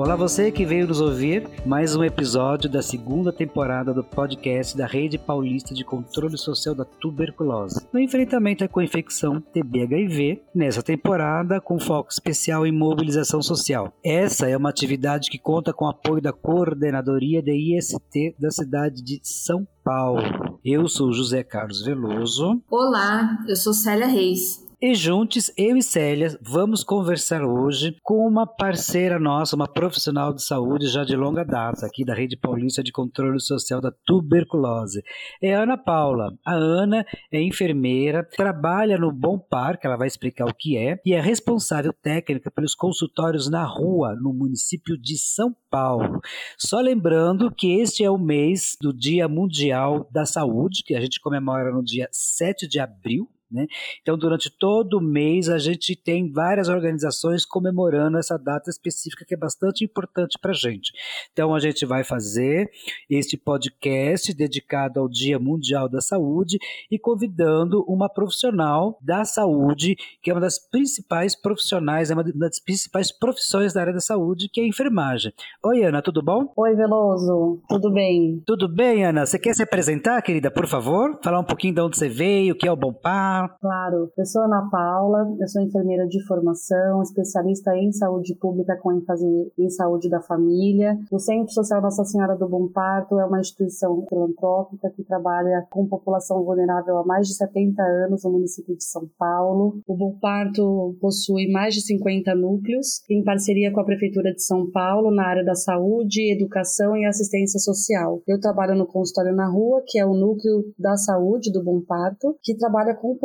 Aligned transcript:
Olá 0.00 0.16
você 0.16 0.50
que 0.50 0.64
veio 0.64 0.88
nos 0.88 0.98
ouvir, 0.98 1.46
mais 1.66 1.94
um 1.94 2.02
episódio 2.02 2.70
da 2.70 2.80
segunda 2.80 3.30
temporada 3.30 3.92
do 3.92 4.02
podcast 4.02 4.74
da 4.74 4.86
Rede 4.86 5.18
Paulista 5.18 5.74
de 5.74 5.84
Controle 5.84 6.38
Social 6.38 6.74
da 6.74 6.86
Tuberculose. 6.86 7.86
No 7.92 8.00
enfrentamento 8.00 8.66
com 8.70 8.80
a 8.80 8.84
infecção 8.84 9.42
TB-HIV, 9.42 10.42
nessa 10.54 10.82
temporada 10.82 11.60
com 11.60 11.78
foco 11.78 12.10
especial 12.10 12.66
em 12.66 12.72
mobilização 12.72 13.42
social. 13.42 13.92
Essa 14.02 14.48
é 14.48 14.56
uma 14.56 14.70
atividade 14.70 15.28
que 15.28 15.38
conta 15.38 15.70
com 15.70 15.84
o 15.84 15.90
apoio 15.90 16.22
da 16.22 16.32
Coordenadoria 16.32 17.42
de 17.42 17.76
IST 17.76 18.36
da 18.38 18.50
cidade 18.50 19.02
de 19.02 19.20
São 19.22 19.68
Paulo. 19.84 20.58
Eu 20.64 20.88
sou 20.88 21.12
José 21.12 21.44
Carlos 21.44 21.84
Veloso. 21.84 22.62
Olá, 22.70 23.44
eu 23.46 23.54
sou 23.54 23.74
Célia 23.74 24.06
Reis. 24.06 24.69
E 24.82 24.94
juntos, 24.94 25.52
eu 25.58 25.76
e 25.76 25.82
Célia, 25.82 26.38
vamos 26.40 26.82
conversar 26.82 27.44
hoje 27.44 27.94
com 28.02 28.26
uma 28.26 28.46
parceira 28.46 29.18
nossa, 29.18 29.54
uma 29.54 29.68
profissional 29.68 30.32
de 30.32 30.42
saúde 30.42 30.88
já 30.88 31.04
de 31.04 31.14
longa 31.14 31.44
data, 31.44 31.84
aqui 31.84 32.02
da 32.02 32.14
Rede 32.14 32.34
Paulista 32.34 32.82
de 32.82 32.90
Controle 32.90 33.38
Social 33.42 33.78
da 33.78 33.92
Tuberculose. 34.06 35.02
É 35.42 35.52
Ana 35.52 35.76
Paula. 35.76 36.32
A 36.42 36.54
Ana 36.54 37.04
é 37.30 37.42
enfermeira, 37.42 38.24
trabalha 38.24 38.96
no 38.96 39.12
Bom 39.12 39.38
Par, 39.38 39.78
que 39.78 39.86
ela 39.86 39.98
vai 39.98 40.06
explicar 40.06 40.46
o 40.46 40.54
que 40.54 40.78
é, 40.78 40.98
e 41.04 41.12
é 41.12 41.20
responsável 41.20 41.92
técnica 41.92 42.50
pelos 42.50 42.74
consultórios 42.74 43.50
na 43.50 43.66
rua, 43.66 44.16
no 44.18 44.32
município 44.32 44.96
de 44.96 45.18
São 45.18 45.54
Paulo. 45.70 46.22
Só 46.56 46.80
lembrando 46.80 47.54
que 47.54 47.78
este 47.82 48.02
é 48.02 48.10
o 48.10 48.16
mês 48.16 48.78
do 48.80 48.94
Dia 48.94 49.28
Mundial 49.28 50.08
da 50.10 50.24
Saúde, 50.24 50.82
que 50.82 50.94
a 50.94 51.00
gente 51.02 51.20
comemora 51.20 51.70
no 51.70 51.84
dia 51.84 52.08
7 52.10 52.66
de 52.66 52.80
abril, 52.80 53.28
né? 53.50 53.66
Então, 54.00 54.16
durante 54.16 54.50
todo 54.58 54.98
o 54.98 55.00
mês, 55.00 55.48
a 55.48 55.58
gente 55.58 55.96
tem 55.96 56.30
várias 56.30 56.68
organizações 56.68 57.44
comemorando 57.44 58.18
essa 58.18 58.36
data 58.38 58.70
específica 58.70 59.24
que 59.26 59.34
é 59.34 59.38
bastante 59.38 59.84
importante 59.84 60.38
para 60.40 60.52
a 60.52 60.54
gente. 60.54 60.92
Então, 61.32 61.54
a 61.54 61.58
gente 61.58 61.84
vai 61.84 62.04
fazer 62.04 62.70
este 63.08 63.36
podcast 63.36 64.32
dedicado 64.34 65.00
ao 65.00 65.08
Dia 65.08 65.38
Mundial 65.38 65.88
da 65.88 66.00
Saúde 66.00 66.58
e 66.90 66.98
convidando 66.98 67.84
uma 67.88 68.08
profissional 68.08 68.98
da 69.00 69.24
saúde, 69.24 69.96
que 70.22 70.30
é 70.30 70.34
uma 70.34 70.40
das 70.40 70.58
principais 70.58 71.40
profissionais, 71.40 72.10
é 72.10 72.14
uma 72.14 72.24
das 72.24 72.60
principais 72.60 73.10
profissões 73.16 73.72
da 73.72 73.80
área 73.80 73.92
da 73.92 74.00
saúde, 74.00 74.48
que 74.48 74.60
é 74.60 74.64
a 74.64 74.68
enfermagem. 74.68 75.32
Oi, 75.64 75.82
Ana, 75.82 76.02
tudo 76.02 76.22
bom? 76.22 76.52
Oi, 76.56 76.74
Veloso, 76.74 77.62
tudo 77.68 77.92
bem? 77.92 78.42
Tudo 78.46 78.68
bem, 78.68 79.04
Ana? 79.04 79.26
Você 79.26 79.38
quer 79.38 79.54
se 79.54 79.62
apresentar, 79.62 80.20
querida, 80.22 80.50
por 80.50 80.66
favor? 80.66 81.18
Falar 81.22 81.40
um 81.40 81.44
pouquinho 81.44 81.74
de 81.74 81.80
onde 81.80 81.96
você 81.96 82.08
veio, 82.08 82.54
o 82.54 82.56
que 82.56 82.66
é 82.66 82.72
o 82.72 82.76
Bom 82.76 82.92
Par? 82.92 83.39
Claro, 83.60 84.10
eu 84.16 84.26
sou 84.26 84.42
Ana 84.42 84.68
Paula, 84.70 85.34
eu 85.38 85.48
sou 85.48 85.62
enfermeira 85.62 86.06
de 86.06 86.24
formação, 86.26 87.02
especialista 87.02 87.76
em 87.76 87.92
saúde 87.92 88.34
pública 88.34 88.76
com 88.76 88.92
ênfase 88.92 89.52
em 89.58 89.70
saúde 89.70 90.08
da 90.08 90.20
família. 90.20 90.98
O 91.10 91.18
Centro 91.18 91.52
Social 91.52 91.80
Nossa 91.80 92.04
Senhora 92.04 92.36
do 92.36 92.48
Bom 92.48 92.68
Parto 92.68 93.18
é 93.18 93.24
uma 93.24 93.40
instituição 93.40 94.04
filantrópica 94.08 94.90
que 94.90 95.04
trabalha 95.04 95.66
com 95.70 95.86
população 95.86 96.42
vulnerável 96.44 96.98
há 96.98 97.04
mais 97.04 97.28
de 97.28 97.34
70 97.34 97.82
anos 97.82 98.24
no 98.24 98.32
município 98.32 98.76
de 98.76 98.84
São 98.84 99.08
Paulo. 99.18 99.80
O 99.86 99.96
Bom 99.96 100.16
Parto 100.20 100.96
possui 101.00 101.50
mais 101.50 101.74
de 101.74 101.82
50 101.82 102.34
núcleos, 102.34 103.02
em 103.08 103.22
parceria 103.22 103.72
com 103.72 103.80
a 103.80 103.84
Prefeitura 103.84 104.32
de 104.32 104.42
São 104.42 104.70
Paulo 104.70 105.10
na 105.10 105.26
área 105.26 105.44
da 105.44 105.54
saúde, 105.54 106.32
educação 106.32 106.96
e 106.96 107.06
assistência 107.06 107.58
social. 107.58 108.22
Eu 108.26 108.40
trabalho 108.40 108.74
no 108.74 108.86
consultório 108.86 109.34
na 109.34 109.48
rua, 109.48 109.82
que 109.86 109.98
é 109.98 110.06
o 110.06 110.14
núcleo 110.14 110.64
da 110.78 110.96
saúde 110.96 111.52
do 111.52 111.62
Bom 111.62 111.80
Parto, 111.80 112.36
que 112.42 112.56
trabalha 112.56 112.94
com 112.94 113.16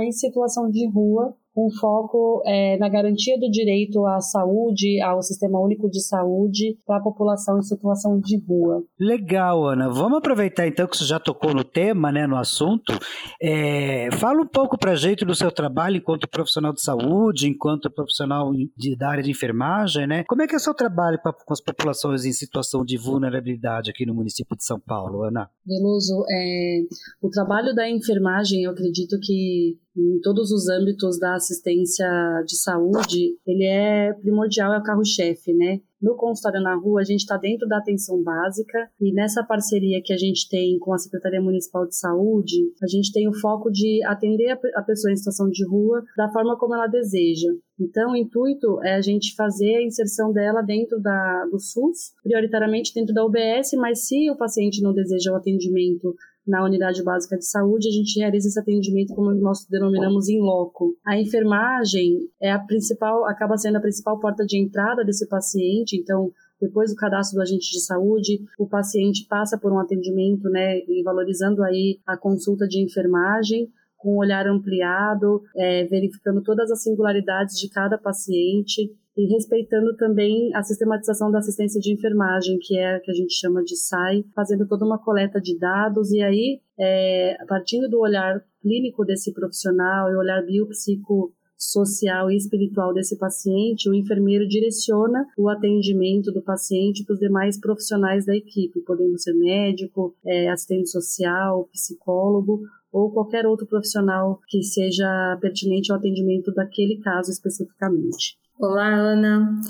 em 0.00 0.12
situação 0.12 0.70
de 0.70 0.88
rua 0.88 1.34
com 1.54 1.70
foco 1.70 2.42
é, 2.44 2.76
na 2.78 2.88
garantia 2.88 3.38
do 3.38 3.48
direito 3.48 4.04
à 4.06 4.20
saúde, 4.20 5.00
ao 5.00 5.22
Sistema 5.22 5.60
Único 5.60 5.88
de 5.88 6.02
Saúde 6.02 6.76
para 6.84 6.96
a 6.96 7.02
população 7.02 7.58
em 7.58 7.62
situação 7.62 8.18
de 8.20 8.38
rua. 8.44 8.82
Legal, 8.98 9.64
Ana. 9.64 9.88
Vamos 9.88 10.18
aproveitar 10.18 10.66
então 10.66 10.86
que 10.88 10.96
você 10.96 11.04
já 11.04 11.20
tocou 11.20 11.54
no 11.54 11.62
tema, 11.62 12.10
né, 12.10 12.26
no 12.26 12.36
assunto. 12.36 12.92
É, 13.40 14.08
fala 14.18 14.42
um 14.42 14.46
pouco 14.46 14.76
para 14.76 14.92
a 14.92 14.96
gente 14.96 15.24
do 15.24 15.34
seu 15.34 15.52
trabalho 15.52 15.96
enquanto 15.96 16.28
profissional 16.28 16.72
de 16.72 16.82
saúde, 16.82 17.48
enquanto 17.48 17.90
profissional 17.90 18.50
de, 18.76 18.96
da 18.96 19.10
área 19.10 19.22
de 19.22 19.30
enfermagem, 19.30 20.08
né? 20.08 20.24
Como 20.24 20.42
é 20.42 20.48
que 20.48 20.54
é 20.54 20.58
o 20.58 20.60
seu 20.60 20.74
trabalho 20.74 21.20
pra, 21.22 21.32
com 21.32 21.52
as 21.52 21.60
populações 21.60 22.24
em 22.24 22.32
situação 22.32 22.84
de 22.84 22.96
vulnerabilidade 22.96 23.90
aqui 23.90 24.04
no 24.04 24.14
município 24.14 24.56
de 24.56 24.64
São 24.64 24.80
Paulo, 24.80 25.22
Ana? 25.22 25.48
Veloso, 25.64 26.24
é, 26.28 26.80
o 27.22 27.30
trabalho 27.30 27.72
da 27.74 27.88
enfermagem, 27.88 28.64
eu 28.64 28.72
acredito 28.72 29.16
que 29.22 29.78
em 29.96 30.20
todos 30.20 30.50
os 30.50 30.68
âmbitos 30.68 31.18
da 31.18 31.34
assistência 31.34 32.06
de 32.46 32.56
saúde, 32.56 33.36
ele 33.46 33.64
é 33.64 34.12
primordial, 34.14 34.72
é 34.72 34.78
o 34.78 34.82
carro-chefe, 34.82 35.54
né? 35.54 35.80
No 36.02 36.16
consultório 36.16 36.60
na 36.60 36.74
rua, 36.74 37.00
a 37.00 37.04
gente 37.04 37.20
está 37.20 37.38
dentro 37.38 37.66
da 37.66 37.78
atenção 37.78 38.22
básica 38.22 38.90
e 39.00 39.10
nessa 39.14 39.42
parceria 39.42 40.02
que 40.04 40.12
a 40.12 40.18
gente 40.18 40.48
tem 40.50 40.78
com 40.78 40.92
a 40.92 40.98
Secretaria 40.98 41.40
Municipal 41.40 41.86
de 41.86 41.96
Saúde, 41.96 42.56
a 42.82 42.86
gente 42.86 43.10
tem 43.10 43.26
o 43.26 43.32
foco 43.32 43.70
de 43.70 44.04
atender 44.04 44.50
a 44.74 44.82
pessoa 44.82 45.10
em 45.10 45.16
situação 45.16 45.48
de 45.48 45.66
rua 45.66 46.02
da 46.14 46.30
forma 46.30 46.58
como 46.58 46.74
ela 46.74 46.88
deseja. 46.88 47.48
Então, 47.80 48.12
o 48.12 48.16
intuito 48.16 48.82
é 48.82 48.96
a 48.96 49.00
gente 49.00 49.34
fazer 49.34 49.76
a 49.76 49.82
inserção 49.82 50.30
dela 50.30 50.60
dentro 50.60 51.00
da, 51.00 51.46
do 51.50 51.58
SUS, 51.58 52.12
prioritariamente 52.22 52.92
dentro 52.94 53.14
da 53.14 53.24
UBS, 53.24 53.72
mas 53.78 54.06
se 54.06 54.30
o 54.30 54.36
paciente 54.36 54.82
não 54.82 54.92
deseja 54.92 55.32
o 55.32 55.36
atendimento 55.36 56.14
na 56.46 56.64
unidade 56.64 57.02
básica 57.02 57.36
de 57.38 57.46
saúde, 57.46 57.88
a 57.88 57.92
gente 57.92 58.18
realiza 58.18 58.48
esse 58.48 58.60
atendimento 58.60 59.14
como 59.14 59.32
nós 59.32 59.66
denominamos 59.68 60.28
em 60.28 60.40
loco. 60.40 60.96
A 61.06 61.18
enfermagem 61.18 62.28
é 62.40 62.52
a 62.52 62.58
principal, 62.58 63.24
acaba 63.26 63.56
sendo 63.56 63.78
a 63.78 63.80
principal 63.80 64.18
porta 64.20 64.44
de 64.44 64.58
entrada 64.58 65.04
desse 65.04 65.26
paciente, 65.26 65.96
então 65.96 66.30
depois 66.60 66.90
do 66.90 66.96
cadastro 66.96 67.36
do 67.36 67.42
agente 67.42 67.70
de 67.70 67.80
saúde, 67.80 68.40
o 68.58 68.66
paciente 68.66 69.26
passa 69.28 69.58
por 69.58 69.72
um 69.72 69.78
atendimento, 69.78 70.48
né, 70.48 70.78
e 70.78 71.02
valorizando 71.02 71.62
aí 71.62 71.98
a 72.06 72.16
consulta 72.16 72.66
de 72.66 72.82
enfermagem, 72.82 73.68
com 74.04 74.16
um 74.16 74.18
olhar 74.18 74.46
ampliado, 74.46 75.42
é, 75.56 75.84
verificando 75.84 76.42
todas 76.42 76.70
as 76.70 76.82
singularidades 76.82 77.58
de 77.58 77.70
cada 77.70 77.96
paciente, 77.96 78.94
e 79.16 79.32
respeitando 79.32 79.96
também 79.96 80.54
a 80.54 80.62
sistematização 80.62 81.30
da 81.30 81.38
assistência 81.38 81.80
de 81.80 81.92
enfermagem, 81.92 82.58
que 82.60 82.76
é 82.76 82.96
a 82.96 83.00
que 83.00 83.10
a 83.10 83.14
gente 83.14 83.32
chama 83.32 83.62
de 83.62 83.76
SAI, 83.76 84.24
fazendo 84.34 84.66
toda 84.66 84.84
uma 84.84 84.98
coleta 84.98 85.40
de 85.40 85.56
dados 85.56 86.10
e 86.10 86.20
aí, 86.20 86.60
é, 86.78 87.36
partindo 87.48 87.88
do 87.88 88.00
olhar 88.00 88.42
clínico 88.60 89.04
desse 89.04 89.32
profissional 89.32 90.10
e 90.10 90.16
olhar 90.16 90.44
biopsico 90.44 91.32
social 91.56 92.30
e 92.30 92.36
espiritual 92.36 92.92
desse 92.92 93.16
paciente, 93.16 93.88
o 93.88 93.94
enfermeiro 93.94 94.46
direciona 94.46 95.26
o 95.36 95.48
atendimento 95.48 96.32
do 96.32 96.42
paciente 96.42 97.04
para 97.04 97.14
os 97.14 97.20
demais 97.20 97.58
profissionais 97.58 98.26
da 98.26 98.36
equipe, 98.36 98.80
podendo 98.80 99.18
ser 99.18 99.34
médico, 99.34 100.14
é, 100.24 100.50
assistente 100.50 100.90
social, 100.90 101.68
psicólogo 101.72 102.60
ou 102.92 103.10
qualquer 103.10 103.46
outro 103.46 103.66
profissional 103.66 104.40
que 104.46 104.62
seja 104.62 105.38
pertinente 105.40 105.90
ao 105.90 105.98
atendimento 105.98 106.52
daquele 106.52 106.98
caso 106.98 107.30
especificamente. 107.30 108.36
Olá, 108.58 108.86
Ana. 108.86 109.60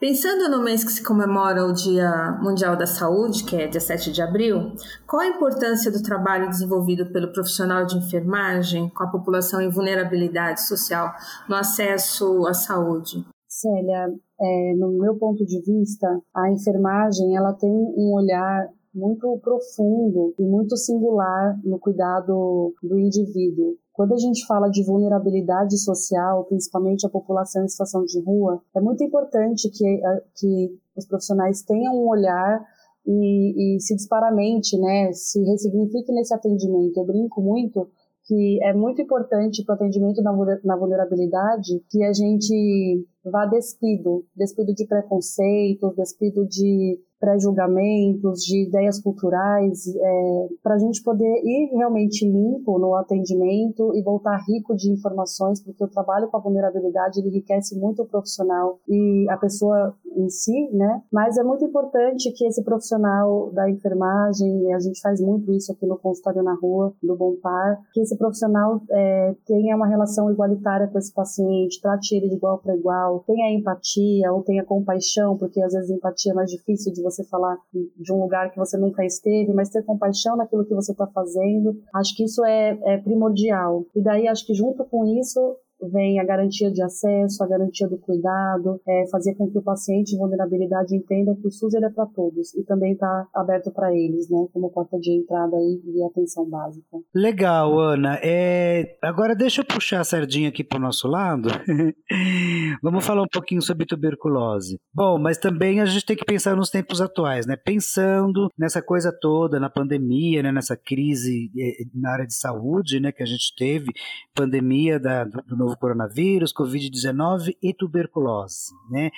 Pensando 0.00 0.48
no 0.48 0.62
mês 0.62 0.84
que 0.84 0.92
se 0.92 1.02
comemora 1.02 1.66
o 1.66 1.72
Dia 1.72 2.38
Mundial 2.40 2.76
da 2.76 2.86
Saúde, 2.86 3.42
que 3.42 3.56
é 3.56 3.66
dia 3.66 3.80
7 3.80 4.12
de 4.12 4.22
abril, 4.22 4.70
qual 5.08 5.22
a 5.22 5.26
importância 5.26 5.90
do 5.90 6.00
trabalho 6.00 6.48
desenvolvido 6.48 7.10
pelo 7.10 7.32
profissional 7.32 7.84
de 7.84 7.98
enfermagem 7.98 8.88
com 8.90 9.02
a 9.02 9.10
população 9.10 9.60
em 9.60 9.68
vulnerabilidade 9.68 10.64
social 10.68 11.12
no 11.48 11.56
acesso 11.56 12.46
à 12.46 12.54
saúde? 12.54 13.26
Célia, 13.48 14.14
é, 14.40 14.74
no 14.76 14.92
meu 15.00 15.16
ponto 15.16 15.44
de 15.44 15.60
vista, 15.62 16.06
a 16.32 16.48
enfermagem 16.48 17.36
ela 17.36 17.52
tem 17.54 17.68
um 17.68 18.14
olhar 18.14 18.68
muito 18.94 19.36
profundo 19.42 20.32
e 20.38 20.44
muito 20.44 20.76
singular 20.76 21.58
no 21.64 21.76
cuidado 21.80 22.72
do 22.80 22.98
indivíduo. 23.00 23.76
Quando 23.98 24.14
a 24.14 24.16
gente 24.16 24.46
fala 24.46 24.68
de 24.68 24.84
vulnerabilidade 24.84 25.76
social, 25.76 26.44
principalmente 26.44 27.04
a 27.04 27.10
população 27.10 27.64
em 27.64 27.68
situação 27.68 28.04
de 28.04 28.20
rua, 28.20 28.62
é 28.72 28.80
muito 28.80 29.02
importante 29.02 29.68
que, 29.68 29.84
eh, 29.84 30.22
que 30.36 30.78
os 30.96 31.04
profissionais 31.04 31.62
tenham 31.62 31.96
um 31.96 32.06
olhar 32.08 32.64
e, 33.04 33.74
e 33.76 33.80
se 33.80 33.96
disparamente, 33.96 34.78
né, 34.78 35.12
se 35.12 35.42
ressignifique 35.42 36.12
nesse 36.12 36.32
atendimento. 36.32 36.96
Eu 36.96 37.06
brinco 37.06 37.42
muito 37.42 37.90
que 38.24 38.62
é 38.62 38.72
muito 38.72 39.02
importante 39.02 39.64
para 39.64 39.72
o 39.72 39.74
atendimento 39.74 40.22
na 40.22 40.76
vulnerabilidade 40.76 41.82
que 41.90 42.04
a 42.04 42.12
gente 42.12 43.04
vá 43.24 43.46
despido, 43.46 44.24
despido 44.36 44.72
de 44.74 44.86
preconceitos, 44.86 45.96
despido 45.96 46.46
de 46.46 47.00
pré-julgamentos, 47.20 48.40
de 48.40 48.66
ideias 48.66 49.00
culturais, 49.00 49.86
é, 49.86 50.48
para 50.62 50.74
a 50.74 50.78
gente 50.78 51.02
poder 51.02 51.42
ir 51.44 51.70
realmente 51.74 52.26
limpo 52.26 52.78
no 52.78 52.94
atendimento 52.94 53.94
e 53.94 54.02
voltar 54.02 54.42
rico 54.46 54.74
de 54.76 54.90
informações, 54.90 55.62
porque 55.62 55.82
o 55.82 55.88
trabalho 55.88 56.28
com 56.28 56.36
a 56.36 56.40
vulnerabilidade 56.40 57.20
ele 57.20 57.28
enriquece 57.28 57.78
muito 57.78 58.02
o 58.02 58.06
profissional 58.06 58.78
e 58.88 59.26
a 59.30 59.36
pessoa 59.36 59.94
em 60.16 60.28
si, 60.28 60.68
né? 60.72 61.02
Mas 61.12 61.36
é 61.36 61.42
muito 61.42 61.64
importante 61.64 62.32
que 62.32 62.46
esse 62.46 62.62
profissional 62.62 63.50
da 63.52 63.68
enfermagem, 63.70 64.64
e 64.64 64.72
a 64.72 64.78
gente 64.78 65.00
faz 65.00 65.20
muito 65.20 65.52
isso 65.52 65.72
aqui 65.72 65.86
no 65.86 65.98
consultório 65.98 66.42
na 66.42 66.54
rua, 66.54 66.92
do 67.02 67.16
Bom 67.16 67.34
Par, 67.42 67.78
que 67.92 68.00
esse 68.00 68.16
profissional 68.16 68.80
é, 68.90 69.34
tenha 69.46 69.76
uma 69.76 69.86
relação 69.86 70.30
igualitária 70.30 70.88
com 70.88 70.98
esse 70.98 71.12
paciente, 71.12 71.80
trate 71.80 72.16
ele 72.16 72.28
de 72.28 72.36
igual 72.36 72.58
para 72.58 72.76
igual, 72.76 73.24
tenha 73.26 73.52
empatia 73.52 74.32
ou 74.32 74.42
tenha 74.42 74.64
compaixão, 74.64 75.36
porque 75.36 75.60
às 75.60 75.72
vezes 75.72 75.90
empatia 75.90 76.32
é 76.32 76.34
mais 76.34 76.50
difícil 76.50 76.92
de 76.92 77.02
você 77.10 77.24
falar 77.24 77.56
de 77.72 78.12
um 78.12 78.20
lugar 78.20 78.50
que 78.50 78.58
você 78.58 78.76
nunca 78.76 79.04
esteve, 79.04 79.52
mas 79.52 79.70
ter 79.70 79.84
compaixão 79.84 80.36
naquilo 80.36 80.64
que 80.64 80.74
você 80.74 80.92
está 80.92 81.06
fazendo, 81.06 81.76
acho 81.94 82.14
que 82.16 82.24
isso 82.24 82.44
é, 82.44 82.78
é 82.82 82.98
primordial. 82.98 83.84
E 83.94 84.02
daí 84.02 84.28
acho 84.28 84.46
que 84.46 84.54
junto 84.54 84.84
com 84.84 85.04
isso 85.04 85.56
vem 85.80 86.20
a 86.20 86.24
garantia 86.24 86.70
de 86.70 86.82
acesso, 86.82 87.42
a 87.42 87.46
garantia 87.46 87.88
do 87.88 87.98
cuidado, 87.98 88.80
é, 88.86 89.04
fazer 89.10 89.34
com 89.34 89.50
que 89.50 89.58
o 89.58 89.62
paciente 89.62 90.14
em 90.14 90.18
vulnerabilidade 90.18 90.94
entenda 90.94 91.34
que 91.34 91.46
o 91.46 91.50
SUS 91.50 91.74
é 91.74 91.88
para 91.90 92.06
todos 92.06 92.54
e 92.54 92.64
também 92.64 92.92
está 92.92 93.26
aberto 93.34 93.70
para 93.70 93.94
eles, 93.94 94.28
né, 94.28 94.46
como 94.52 94.70
porta 94.70 94.98
de 94.98 95.12
entrada 95.12 95.56
aí 95.56 95.80
e 95.86 96.04
atenção 96.04 96.48
básica. 96.48 96.98
Legal, 97.14 97.78
Ana. 97.78 98.18
É, 98.22 98.96
agora 99.02 99.34
deixa 99.34 99.60
eu 99.60 99.64
puxar 99.64 100.00
a 100.00 100.04
sardinha 100.04 100.48
aqui 100.48 100.64
para 100.64 100.78
o 100.78 100.82
nosso 100.82 101.06
lado. 101.08 101.48
Vamos 102.82 103.04
falar 103.04 103.22
um 103.22 103.28
pouquinho 103.32 103.62
sobre 103.62 103.86
tuberculose. 103.86 104.78
Bom, 104.92 105.18
mas 105.18 105.38
também 105.38 105.80
a 105.80 105.86
gente 105.86 106.04
tem 106.04 106.16
que 106.16 106.24
pensar 106.24 106.56
nos 106.56 106.70
tempos 106.70 107.00
atuais, 107.00 107.46
né? 107.46 107.56
Pensando 107.56 108.50
nessa 108.58 108.82
coisa 108.82 109.12
toda, 109.12 109.60
na 109.60 109.70
pandemia, 109.70 110.42
né? 110.42 110.52
nessa 110.52 110.76
crise 110.76 111.50
é, 111.58 111.84
na 111.94 112.12
área 112.12 112.26
de 112.26 112.34
saúde, 112.34 113.00
né? 113.00 113.12
Que 113.12 113.22
a 113.22 113.26
gente 113.26 113.54
teve, 113.56 113.86
pandemia 114.34 114.98
da, 114.98 115.24
do 115.24 115.56
novo 115.68 115.78
coronavírus, 115.78 116.52
Covid-19 116.52 117.54
e 117.62 117.74
tuberculose, 117.74 118.72
né? 118.90 119.10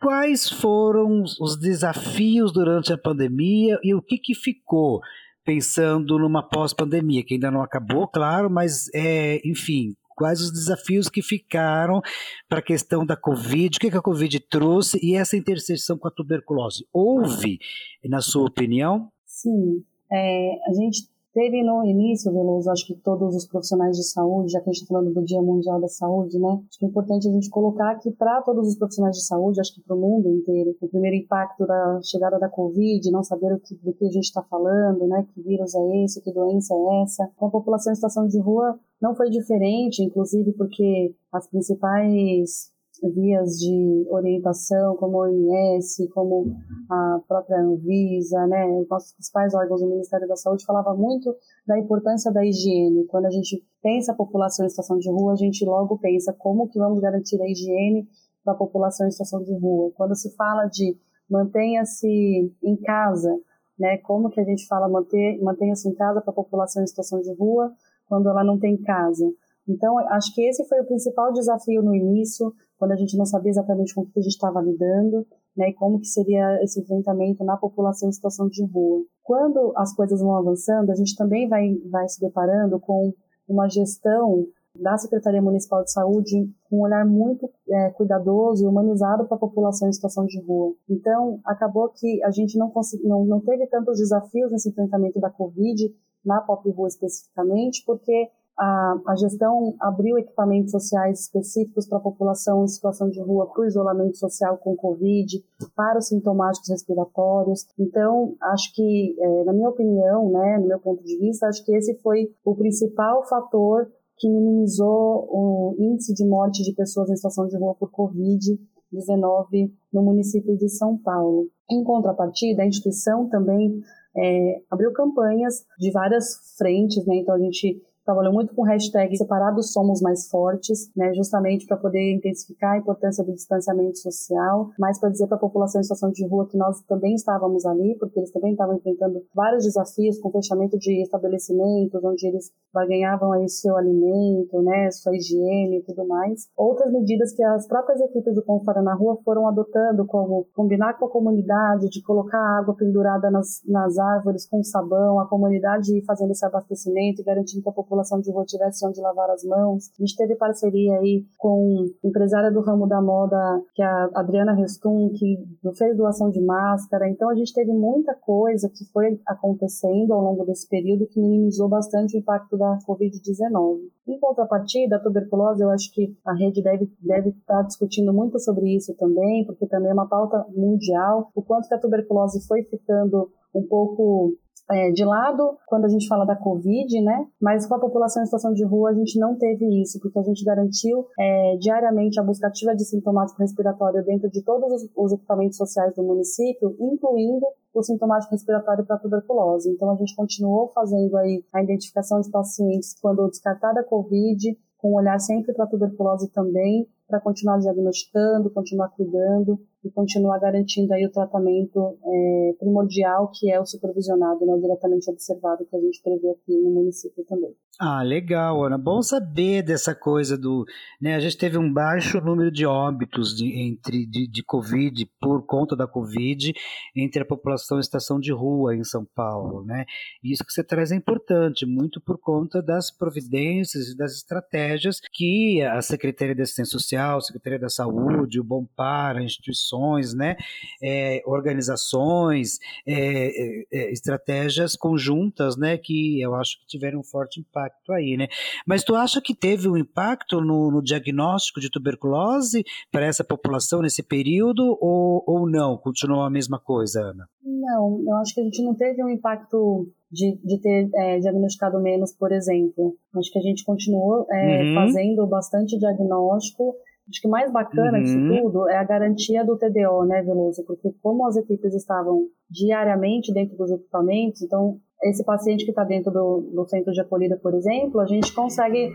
Quais 0.00 0.48
foram 0.48 1.22
os 1.22 1.58
desafios 1.58 2.52
durante 2.52 2.92
a 2.92 2.98
pandemia 2.98 3.78
e 3.82 3.94
o 3.94 4.00
que, 4.00 4.16
que 4.16 4.34
ficou 4.34 5.00
pensando 5.44 6.18
numa 6.18 6.42
pós-pandemia, 6.42 7.24
que 7.24 7.34
ainda 7.34 7.50
não 7.50 7.62
acabou, 7.62 8.06
claro, 8.08 8.48
mas, 8.48 8.88
é, 8.94 9.40
enfim, 9.44 9.94
quais 10.16 10.40
os 10.40 10.52
desafios 10.52 11.08
que 11.08 11.22
ficaram 11.22 12.00
para 12.48 12.60
a 12.60 12.62
questão 12.62 13.04
da 13.04 13.16
Covid, 13.16 13.76
o 13.76 13.80
que, 13.80 13.94
a 13.94 14.02
Covid 14.02 14.40
trouxe 14.40 14.98
e 15.02 15.16
essa 15.16 15.36
interseção 15.36 15.98
com 15.98 16.08
a 16.08 16.10
tuberculose? 16.10 16.86
Houve, 16.92 17.58
na 18.04 18.20
sua 18.20 18.46
opinião? 18.46 19.10
Sim, 19.26 19.84
é, 20.10 20.50
a 20.66 20.74
gente 20.74 21.09
Teve 21.32 21.62
no 21.62 21.84
início, 21.84 22.32
Veloso, 22.32 22.68
acho 22.70 22.84
que 22.84 22.94
todos 22.94 23.36
os 23.36 23.46
profissionais 23.46 23.96
de 23.96 24.02
saúde, 24.02 24.50
já 24.50 24.60
que 24.60 24.68
a 24.68 24.72
gente 24.72 24.82
está 24.82 24.92
falando 24.92 25.14
do 25.14 25.24
Dia 25.24 25.40
Mundial 25.40 25.80
da 25.80 25.86
Saúde, 25.86 26.40
né? 26.40 26.60
Acho 26.68 26.78
que 26.78 26.84
é 26.84 26.88
importante 26.88 27.28
a 27.28 27.30
gente 27.30 27.48
colocar 27.48 27.94
que 28.00 28.10
para 28.10 28.42
todos 28.42 28.66
os 28.66 28.76
profissionais 28.76 29.14
de 29.14 29.24
saúde, 29.24 29.60
acho 29.60 29.72
que 29.72 29.80
para 29.80 29.94
o 29.94 30.00
mundo 30.00 30.28
inteiro, 30.28 30.74
o 30.80 30.88
primeiro 30.88 31.16
impacto 31.16 31.64
da 31.64 32.00
chegada 32.02 32.36
da 32.36 32.48
Covid, 32.48 33.08
não 33.12 33.22
saber 33.22 33.52
o 33.52 33.60
que, 33.60 33.76
do 33.76 33.92
que 33.92 34.06
a 34.06 34.10
gente 34.10 34.24
está 34.24 34.42
falando, 34.42 35.06
né? 35.06 35.24
Que 35.32 35.40
vírus 35.40 35.72
é 35.72 36.02
esse, 36.02 36.20
que 36.20 36.32
doença 36.32 36.74
é 36.74 37.02
essa. 37.02 37.30
Com 37.36 37.46
a 37.46 37.50
população 37.50 37.92
em 37.92 37.94
situação 37.94 38.26
de 38.26 38.40
rua 38.40 38.76
não 39.00 39.14
foi 39.14 39.30
diferente, 39.30 40.02
inclusive 40.02 40.52
porque 40.54 41.14
as 41.32 41.46
principais 41.48 42.72
vias 43.02 43.58
de 43.58 44.06
orientação, 44.10 44.96
como 44.96 45.22
a 45.22 45.28
OMS, 45.28 46.08
como 46.08 46.54
a 46.90 47.20
própria 47.26 47.60
Anvisa, 47.60 48.46
né, 48.46 48.66
os 48.66 48.88
nossos 48.88 49.12
principais 49.12 49.54
órgãos 49.54 49.80
do 49.80 49.88
Ministério 49.88 50.28
da 50.28 50.36
Saúde 50.36 50.64
falava 50.64 50.94
muito 50.94 51.34
da 51.66 51.78
importância 51.78 52.32
da 52.32 52.44
higiene. 52.44 53.06
Quando 53.06 53.26
a 53.26 53.30
gente 53.30 53.64
pensa 53.82 54.12
a 54.12 54.14
população 54.14 54.66
em 54.66 54.68
situação 54.68 54.98
de 54.98 55.10
rua, 55.10 55.32
a 55.32 55.36
gente 55.36 55.64
logo 55.64 55.98
pensa 55.98 56.32
como 56.32 56.68
que 56.68 56.78
vamos 56.78 57.00
garantir 57.00 57.40
a 57.40 57.48
higiene 57.48 58.06
para 58.44 58.54
a 58.54 58.56
população 58.56 59.06
em 59.06 59.10
situação 59.10 59.42
de 59.42 59.52
rua. 59.58 59.92
Quando 59.94 60.14
se 60.14 60.34
fala 60.34 60.66
de 60.66 60.96
mantenha-se 61.28 62.52
em 62.62 62.76
casa, 62.76 63.38
né, 63.78 63.96
como 63.98 64.28
que 64.30 64.40
a 64.40 64.44
gente 64.44 64.66
fala 64.66 64.88
manter, 64.88 65.40
mantenha-se 65.42 65.88
em 65.88 65.94
casa 65.94 66.20
para 66.20 66.30
a 66.30 66.34
população 66.34 66.82
em 66.82 66.86
situação 66.86 67.20
de 67.20 67.32
rua 67.34 67.72
quando 68.06 68.28
ela 68.28 68.44
não 68.44 68.58
tem 68.58 68.76
casa? 68.76 69.24
Então, 69.70 69.98
acho 69.98 70.34
que 70.34 70.42
esse 70.42 70.64
foi 70.64 70.80
o 70.80 70.84
principal 70.84 71.32
desafio 71.32 71.82
no 71.82 71.94
início, 71.94 72.52
quando 72.76 72.92
a 72.92 72.96
gente 72.96 73.16
não 73.16 73.24
sabia 73.24 73.50
exatamente 73.50 73.94
com 73.94 74.02
o 74.02 74.06
que 74.06 74.18
a 74.18 74.22
gente 74.22 74.32
estava 74.32 74.60
lidando, 74.60 75.26
né, 75.56 75.70
e 75.70 75.74
como 75.74 76.00
que 76.00 76.06
seria 76.06 76.62
esse 76.62 76.80
enfrentamento 76.80 77.44
na 77.44 77.56
população 77.56 78.08
em 78.08 78.12
situação 78.12 78.48
de 78.48 78.64
rua. 78.64 79.04
Quando 79.22 79.72
as 79.76 79.94
coisas 79.94 80.20
vão 80.20 80.36
avançando, 80.36 80.90
a 80.90 80.94
gente 80.94 81.14
também 81.16 81.48
vai, 81.48 81.76
vai 81.90 82.08
se 82.08 82.20
deparando 82.20 82.80
com 82.80 83.12
uma 83.48 83.68
gestão 83.68 84.46
da 84.74 84.96
Secretaria 84.96 85.42
Municipal 85.42 85.82
de 85.84 85.92
Saúde 85.92 86.48
com 86.68 86.78
um 86.78 86.82
olhar 86.82 87.04
muito 87.04 87.50
é, 87.68 87.90
cuidadoso 87.90 88.64
e 88.64 88.66
humanizado 88.66 89.26
para 89.26 89.36
a 89.36 89.40
população 89.40 89.88
em 89.88 89.92
situação 89.92 90.24
de 90.26 90.40
rua. 90.40 90.74
Então, 90.88 91.40
acabou 91.44 91.88
que 91.88 92.22
a 92.22 92.30
gente 92.30 92.56
não, 92.56 92.72
não, 93.04 93.24
não 93.24 93.40
teve 93.40 93.66
tantos 93.66 93.98
desafios 93.98 94.52
nesse 94.52 94.68
enfrentamento 94.68 95.20
da 95.20 95.28
Covid, 95.28 95.92
na 96.24 96.40
Pop 96.40 96.68
Rua 96.70 96.88
especificamente, 96.88 97.82
porque 97.84 98.30
a, 98.60 99.00
a 99.06 99.16
gestão 99.16 99.74
abriu 99.80 100.18
equipamentos 100.18 100.70
sociais 100.70 101.20
específicos 101.20 101.86
para 101.86 101.96
a 101.96 102.02
população 102.02 102.62
em 102.62 102.68
situação 102.68 103.08
de 103.08 103.18
rua, 103.18 103.46
para 103.46 103.62
o 103.62 103.66
isolamento 103.66 104.18
social 104.18 104.58
com 104.58 104.76
Covid, 104.76 105.42
para 105.74 105.98
os 105.98 106.08
sintomáticos 106.08 106.68
respiratórios. 106.68 107.66
Então, 107.78 108.34
acho 108.52 108.74
que, 108.74 109.16
é, 109.18 109.44
na 109.44 109.54
minha 109.54 109.70
opinião, 109.70 110.30
né, 110.30 110.58
no 110.58 110.68
meu 110.68 110.78
ponto 110.78 111.02
de 111.02 111.16
vista, 111.16 111.46
acho 111.46 111.64
que 111.64 111.74
esse 111.74 111.94
foi 112.02 112.30
o 112.44 112.54
principal 112.54 113.26
fator 113.26 113.90
que 114.18 114.28
minimizou 114.28 115.26
o 115.30 115.76
índice 115.78 116.12
de 116.12 116.26
morte 116.26 116.62
de 116.62 116.74
pessoas 116.74 117.08
em 117.08 117.16
situação 117.16 117.46
de 117.46 117.56
rua 117.56 117.74
por 117.74 117.90
Covid-19 117.90 119.72
no 119.90 120.02
município 120.02 120.54
de 120.58 120.68
São 120.68 120.98
Paulo. 120.98 121.48
Em 121.70 121.82
contrapartida, 121.82 122.62
a 122.62 122.66
instituição 122.66 123.26
também 123.30 123.80
é, 124.14 124.60
abriu 124.70 124.92
campanhas 124.92 125.64
de 125.78 125.90
várias 125.90 126.56
frentes, 126.58 127.06
né? 127.06 127.16
Então 127.16 127.34
a 127.34 127.38
gente 127.38 127.80
trabalhou 128.10 128.32
muito 128.32 128.54
com 128.54 128.62
hashtag 128.62 129.16
separados 129.16 129.72
somos 129.72 130.00
mais 130.00 130.28
fortes, 130.28 130.90
né, 130.96 131.14
justamente 131.14 131.64
para 131.64 131.76
poder 131.76 132.16
intensificar 132.16 132.72
a 132.72 132.78
importância 132.78 133.24
do 133.24 133.32
distanciamento 133.32 133.98
social, 133.98 134.70
mas 134.78 134.98
para 134.98 135.10
dizer 135.10 135.28
para 135.28 135.36
a 135.36 135.40
população 135.40 135.80
em 135.80 135.84
situação 135.84 136.10
de 136.10 136.26
rua 136.26 136.48
que 136.48 136.58
nós 136.58 136.82
também 136.82 137.14
estávamos 137.14 137.64
ali, 137.64 137.96
porque 138.00 138.18
eles 138.18 138.32
também 138.32 138.52
estavam 138.52 138.76
enfrentando 138.76 139.22
vários 139.32 139.64
desafios 139.64 140.18
com 140.18 140.32
fechamento 140.32 140.76
de 140.76 141.02
estabelecimentos, 141.02 142.02
onde 142.02 142.26
eles 142.26 142.50
ganhavam 142.74 143.32
aí 143.32 143.48
seu 143.48 143.76
alimento, 143.76 144.60
né, 144.62 144.90
sua 144.90 145.14
higiene 145.14 145.78
e 145.78 145.82
tudo 145.82 146.06
mais. 146.06 146.48
Outras 146.56 146.92
medidas 146.92 147.32
que 147.32 147.44
as 147.44 147.66
próprias 147.68 148.00
equipes 148.00 148.34
do 148.34 148.42
Confara 148.42 148.82
na 148.82 148.94
Rua 148.94 149.18
foram 149.24 149.46
adotando, 149.46 150.04
como 150.06 150.46
combinar 150.54 150.98
com 150.98 151.06
a 151.06 151.10
comunidade, 151.10 151.88
de 151.88 152.02
colocar 152.02 152.58
água 152.58 152.74
pendurada 152.74 153.30
nas, 153.30 153.60
nas 153.68 153.98
árvores 153.98 154.48
com 154.48 154.62
sabão, 154.64 155.20
a 155.20 155.28
comunidade 155.28 156.02
fazendo 156.04 156.32
esse 156.32 156.44
abastecimento 156.44 157.20
e 157.20 157.24
garantindo 157.24 157.62
que 157.62 157.68
a 157.68 157.72
população 157.72 157.99
população 158.00 158.20
de 158.20 158.30
rua 158.30 158.44
tivesse 158.44 158.86
onde 158.86 159.00
lavar 159.00 159.30
as 159.30 159.44
mãos. 159.44 159.90
A 159.98 160.02
gente 160.02 160.16
teve 160.16 160.34
parceria 160.34 160.98
aí 160.98 161.24
com 161.38 161.86
empresária 162.02 162.50
do 162.50 162.60
ramo 162.60 162.86
da 162.86 163.00
moda, 163.00 163.36
que 163.74 163.82
é 163.82 163.86
a 163.86 164.10
Adriana 164.14 164.54
Restum, 164.54 165.10
que 165.10 165.38
fez 165.76 165.96
doação 165.96 166.30
de 166.30 166.40
máscara. 166.40 167.08
Então 167.08 167.28
a 167.28 167.34
gente 167.34 167.52
teve 167.52 167.72
muita 167.72 168.14
coisa 168.14 168.68
que 168.68 168.84
foi 168.92 169.20
acontecendo 169.26 170.12
ao 170.12 170.22
longo 170.22 170.44
desse 170.44 170.68
período 170.68 171.06
que 171.06 171.20
minimizou 171.20 171.68
bastante 171.68 172.16
o 172.16 172.18
impacto 172.20 172.56
da 172.56 172.78
Covid-19. 172.86 173.78
Em 174.08 174.18
contrapartida, 174.18 174.96
a 174.96 175.00
tuberculose, 175.00 175.62
eu 175.62 175.70
acho 175.70 175.92
que 175.92 176.16
a 176.24 176.34
rede 176.34 176.62
deve, 176.62 176.90
deve 177.00 177.30
estar 177.30 177.62
discutindo 177.62 178.12
muito 178.12 178.38
sobre 178.38 178.74
isso 178.74 178.94
também, 178.94 179.44
porque 179.44 179.66
também 179.66 179.90
é 179.90 179.94
uma 179.94 180.08
pauta 180.08 180.44
mundial, 180.54 181.30
o 181.34 181.42
quanto 181.42 181.68
que 181.68 181.74
a 181.74 181.78
tuberculose 181.78 182.44
foi 182.46 182.62
ficando 182.64 183.30
um 183.54 183.62
pouco 183.62 184.32
é, 184.70 184.92
de 184.92 185.04
lado 185.04 185.58
quando 185.66 185.84
a 185.84 185.88
gente 185.88 186.06
fala 186.06 186.24
da 186.24 186.36
Covid, 186.36 187.00
né? 187.02 187.26
Mas 187.40 187.66
com 187.66 187.74
a 187.74 187.80
população 187.80 188.22
em 188.22 188.26
situação 188.26 188.52
de 188.52 188.64
rua 188.64 188.90
a 188.90 188.94
gente 188.94 189.18
não 189.18 189.36
teve 189.36 189.82
isso, 189.82 189.98
porque 190.00 190.18
a 190.18 190.22
gente 190.22 190.44
garantiu 190.44 191.06
é, 191.18 191.56
diariamente 191.56 192.20
a 192.20 192.22
busca 192.22 192.46
ativa 192.46 192.74
de 192.74 192.84
sintomático 192.84 193.40
respiratório 193.40 194.04
dentro 194.04 194.30
de 194.30 194.42
todos 194.42 194.70
os, 194.72 194.90
os 194.96 195.12
equipamentos 195.12 195.56
sociais 195.56 195.94
do 195.94 196.02
município, 196.02 196.76
incluindo 196.78 197.46
o 197.74 197.82
sintomático 197.82 198.32
respiratório 198.32 198.84
para 198.84 198.98
tuberculose. 198.98 199.70
Então 199.70 199.90
a 199.90 199.96
gente 199.96 200.14
continuou 200.14 200.68
fazendo 200.68 201.16
aí 201.16 201.44
a 201.52 201.62
identificação 201.62 202.20
de 202.20 202.30
pacientes 202.30 202.94
quando 203.00 203.28
descartada 203.28 203.80
a 203.80 203.84
Covid, 203.84 204.56
com 204.78 204.92
um 204.92 204.94
olhar 204.94 205.18
sempre 205.18 205.52
para 205.52 205.66
tuberculose 205.66 206.30
também, 206.30 206.86
para 207.08 207.20
continuar 207.20 207.58
diagnosticando, 207.58 208.50
continuar 208.50 208.88
cuidando 208.90 209.58
e 209.84 209.90
continuar 209.90 210.38
garantindo 210.38 210.92
aí 210.92 211.06
o 211.06 211.10
tratamento 211.10 211.98
é, 212.04 212.54
primordial 212.58 213.30
que 213.32 213.50
é 213.50 213.60
o 213.60 213.66
supervisionado, 213.66 214.44
né, 214.44 214.58
diretamente 214.58 215.10
observado 215.10 215.64
que 215.64 215.76
a 215.76 215.80
gente 215.80 216.02
prevê 216.02 216.30
aqui 216.30 216.56
no 216.58 216.70
município 216.70 217.24
também. 217.24 217.54
Ah, 217.82 218.02
legal, 218.02 218.62
Ana. 218.62 218.76
Bom 218.76 219.00
saber 219.00 219.62
dessa 219.62 219.94
coisa 219.94 220.36
do. 220.36 220.66
Né, 221.00 221.14
a 221.14 221.18
gente 221.18 221.38
teve 221.38 221.56
um 221.56 221.72
baixo 221.72 222.20
número 222.20 222.50
de 222.52 222.66
óbitos 222.66 223.34
de, 223.34 223.58
entre, 223.58 224.04
de, 224.04 224.26
de 224.28 224.42
Covid, 224.42 225.10
por 225.18 225.46
conta 225.46 225.74
da 225.74 225.86
Covid, 225.86 226.52
entre 226.94 227.22
a 227.22 227.24
população 227.24 227.78
em 227.78 227.80
estação 227.80 228.20
de 228.20 228.34
rua 228.34 228.76
em 228.76 228.84
São 228.84 229.06
Paulo. 229.14 229.64
Né? 229.64 229.86
Isso 230.22 230.44
que 230.44 230.52
você 230.52 230.62
traz 230.62 230.92
é 230.92 230.94
importante, 230.94 231.64
muito 231.64 232.02
por 232.02 232.18
conta 232.18 232.60
das 232.60 232.90
providências 232.90 233.88
e 233.88 233.96
das 233.96 234.12
estratégias 234.12 235.00
que 235.10 235.62
a 235.62 235.80
Secretaria 235.80 236.34
de 236.34 236.42
Assistência 236.42 236.72
Social, 236.72 237.16
a 237.16 237.22
Secretaria 237.22 237.58
da 237.58 237.70
Saúde, 237.70 238.40
o 238.40 238.44
Bom 238.44 238.66
Para, 238.76 239.22
instituições, 239.22 240.12
né, 240.12 240.36
é, 240.82 241.22
organizações, 241.24 242.58
é, 242.86 242.92
é, 242.92 243.64
é 243.72 243.90
estratégias 243.90 244.76
conjuntas 244.76 245.56
né, 245.56 245.78
que 245.78 246.20
eu 246.20 246.34
acho 246.34 246.60
que 246.60 246.66
tiveram 246.66 247.00
um 247.00 247.04
forte 247.04 247.40
impacto 247.40 247.69
impacto 247.70 247.92
aí, 247.92 248.16
né? 248.16 248.26
Mas 248.66 248.84
tu 248.84 248.94
acha 248.94 249.20
que 249.20 249.34
teve 249.34 249.68
um 249.68 249.76
impacto 249.76 250.40
no, 250.40 250.70
no 250.70 250.82
diagnóstico 250.82 251.60
de 251.60 251.70
tuberculose 251.70 252.64
para 252.90 253.06
essa 253.06 253.24
população 253.24 253.80
nesse 253.80 254.02
período 254.02 254.76
ou, 254.80 255.22
ou 255.26 255.48
não? 255.48 255.76
Continuou 255.78 256.22
a 256.22 256.30
mesma 256.30 256.58
coisa, 256.58 257.00
Ana? 257.00 257.26
Não, 257.42 258.02
eu 258.06 258.16
acho 258.16 258.34
que 258.34 258.40
a 258.40 258.44
gente 258.44 258.62
não 258.62 258.74
teve 258.74 259.02
um 259.02 259.08
impacto 259.08 259.88
de, 260.10 260.38
de 260.44 260.60
ter 260.60 260.90
é, 260.94 261.18
diagnosticado 261.18 261.80
menos, 261.80 262.12
por 262.12 262.32
exemplo. 262.32 262.96
Acho 263.16 263.30
que 263.32 263.38
a 263.38 263.42
gente 263.42 263.64
continuou 263.64 264.26
é, 264.30 264.62
uhum. 264.62 264.74
fazendo 264.74 265.26
bastante 265.26 265.78
diagnóstico. 265.78 266.74
Acho 267.08 267.20
que 267.20 267.28
o 267.28 267.30
mais 267.30 267.52
bacana 267.52 267.98
uhum. 267.98 268.04
disso 268.04 268.42
tudo 268.42 268.68
é 268.68 268.76
a 268.76 268.84
garantia 268.84 269.44
do 269.44 269.56
TDO, 269.56 270.04
né, 270.06 270.22
Veloso? 270.22 270.64
Porque 270.64 270.92
como 271.02 271.26
as 271.26 271.36
equipes 271.36 271.74
estavam 271.74 272.26
diariamente 272.48 273.32
dentro 273.32 273.56
dos 273.56 273.70
equipamentos, 273.70 274.42
então 274.42 274.78
esse 275.02 275.24
paciente 275.24 275.64
que 275.64 275.70
está 275.70 275.84
dentro 275.84 276.10
do, 276.10 276.40
do, 276.52 276.66
centro 276.66 276.92
de 276.92 277.00
acolhida, 277.00 277.36
por 277.36 277.54
exemplo, 277.54 278.00
a 278.00 278.06
gente 278.06 278.34
consegue 278.34 278.90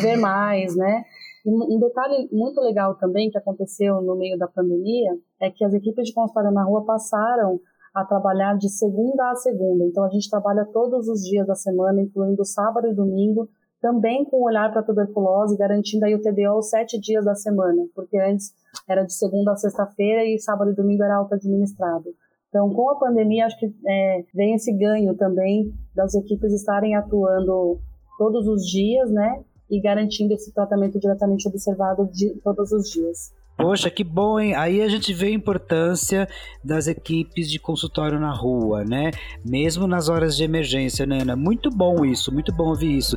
ver 0.00 0.16
mais, 0.16 0.74
né? 0.74 1.04
E 1.44 1.50
um 1.50 1.78
detalhe 1.78 2.28
muito 2.32 2.60
legal 2.60 2.94
também 2.96 3.30
que 3.30 3.38
aconteceu 3.38 4.00
no 4.02 4.16
meio 4.16 4.38
da 4.38 4.46
pandemia 4.46 5.16
é 5.40 5.50
que 5.50 5.64
as 5.64 5.72
equipes 5.72 6.08
de 6.08 6.14
consultório 6.14 6.50
na 6.50 6.64
rua 6.64 6.84
passaram 6.84 7.60
a 7.94 8.04
trabalhar 8.04 8.56
de 8.56 8.68
segunda 8.68 9.30
a 9.30 9.34
segunda. 9.34 9.84
Então 9.84 10.04
a 10.04 10.08
gente 10.08 10.30
trabalha 10.30 10.66
todos 10.72 11.08
os 11.08 11.22
dias 11.22 11.46
da 11.46 11.54
semana, 11.54 12.02
incluindo 12.02 12.44
sábado 12.44 12.86
e 12.88 12.94
domingo, 12.94 13.48
também 13.80 14.24
com 14.24 14.42
olhar 14.42 14.70
para 14.70 14.82
tuberculose, 14.82 15.56
garantindo 15.56 16.04
aí 16.04 16.14
o 16.14 16.20
TDO 16.20 16.62
sete 16.62 17.00
dias 17.00 17.24
da 17.24 17.34
semana, 17.34 17.86
porque 17.94 18.18
antes 18.18 18.52
era 18.86 19.02
de 19.02 19.14
segunda 19.14 19.52
a 19.52 19.56
sexta-feira 19.56 20.24
e 20.24 20.38
sábado 20.38 20.70
e 20.70 20.74
domingo 20.74 21.02
era 21.02 21.16
auto 21.16 21.34
administrado. 21.34 22.10
Então, 22.50 22.68
com 22.70 22.90
a 22.90 22.96
pandemia, 22.96 23.46
acho 23.46 23.58
que 23.58 23.72
é, 23.86 24.24
vem 24.34 24.54
esse 24.54 24.72
ganho 24.76 25.14
também 25.14 25.72
das 25.94 26.14
equipes 26.14 26.52
estarem 26.52 26.96
atuando 26.96 27.80
todos 28.18 28.46
os 28.48 28.66
dias, 28.66 29.08
né? 29.10 29.44
E 29.70 29.80
garantindo 29.80 30.34
esse 30.34 30.52
tratamento 30.52 30.98
diretamente 30.98 31.48
observado 31.48 32.10
de, 32.12 32.34
todos 32.42 32.72
os 32.72 32.90
dias. 32.90 33.32
Poxa, 33.56 33.88
que 33.88 34.02
bom, 34.02 34.40
hein? 34.40 34.56
Aí 34.56 34.82
a 34.82 34.88
gente 34.88 35.14
vê 35.14 35.26
a 35.26 35.30
importância 35.30 36.28
das 36.64 36.88
equipes 36.88 37.48
de 37.48 37.60
consultório 37.60 38.18
na 38.18 38.34
rua, 38.34 38.84
né? 38.84 39.12
Mesmo 39.44 39.86
nas 39.86 40.08
horas 40.08 40.36
de 40.36 40.42
emergência, 40.42 41.06
né, 41.06 41.20
Ana? 41.22 41.36
Muito 41.36 41.70
bom 41.70 42.04
isso, 42.04 42.32
muito 42.32 42.52
bom 42.52 42.70
ouvir 42.70 42.96
isso. 42.96 43.16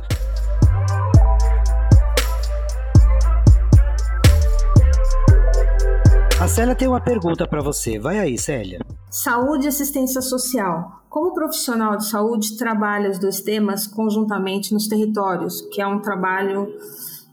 A 6.44 6.46
Célia 6.46 6.76
tem 6.76 6.86
uma 6.86 7.02
pergunta 7.02 7.48
para 7.48 7.62
você. 7.62 7.98
Vai 7.98 8.18
aí, 8.18 8.36
Célia. 8.36 8.78
Saúde 9.10 9.64
e 9.64 9.68
assistência 9.68 10.20
social. 10.20 11.00
Como 11.08 11.32
profissional 11.32 11.96
de 11.96 12.06
saúde 12.06 12.58
trabalha 12.58 13.08
os 13.08 13.18
dois 13.18 13.40
temas 13.40 13.86
conjuntamente 13.86 14.74
nos 14.74 14.86
territórios, 14.86 15.62
que 15.72 15.80
é 15.80 15.86
um 15.86 16.02
trabalho 16.02 16.66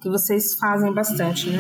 que 0.01 0.10
vocês 0.10 0.56
fazem 0.56 0.94
bastante, 0.94 1.50
né? 1.50 1.60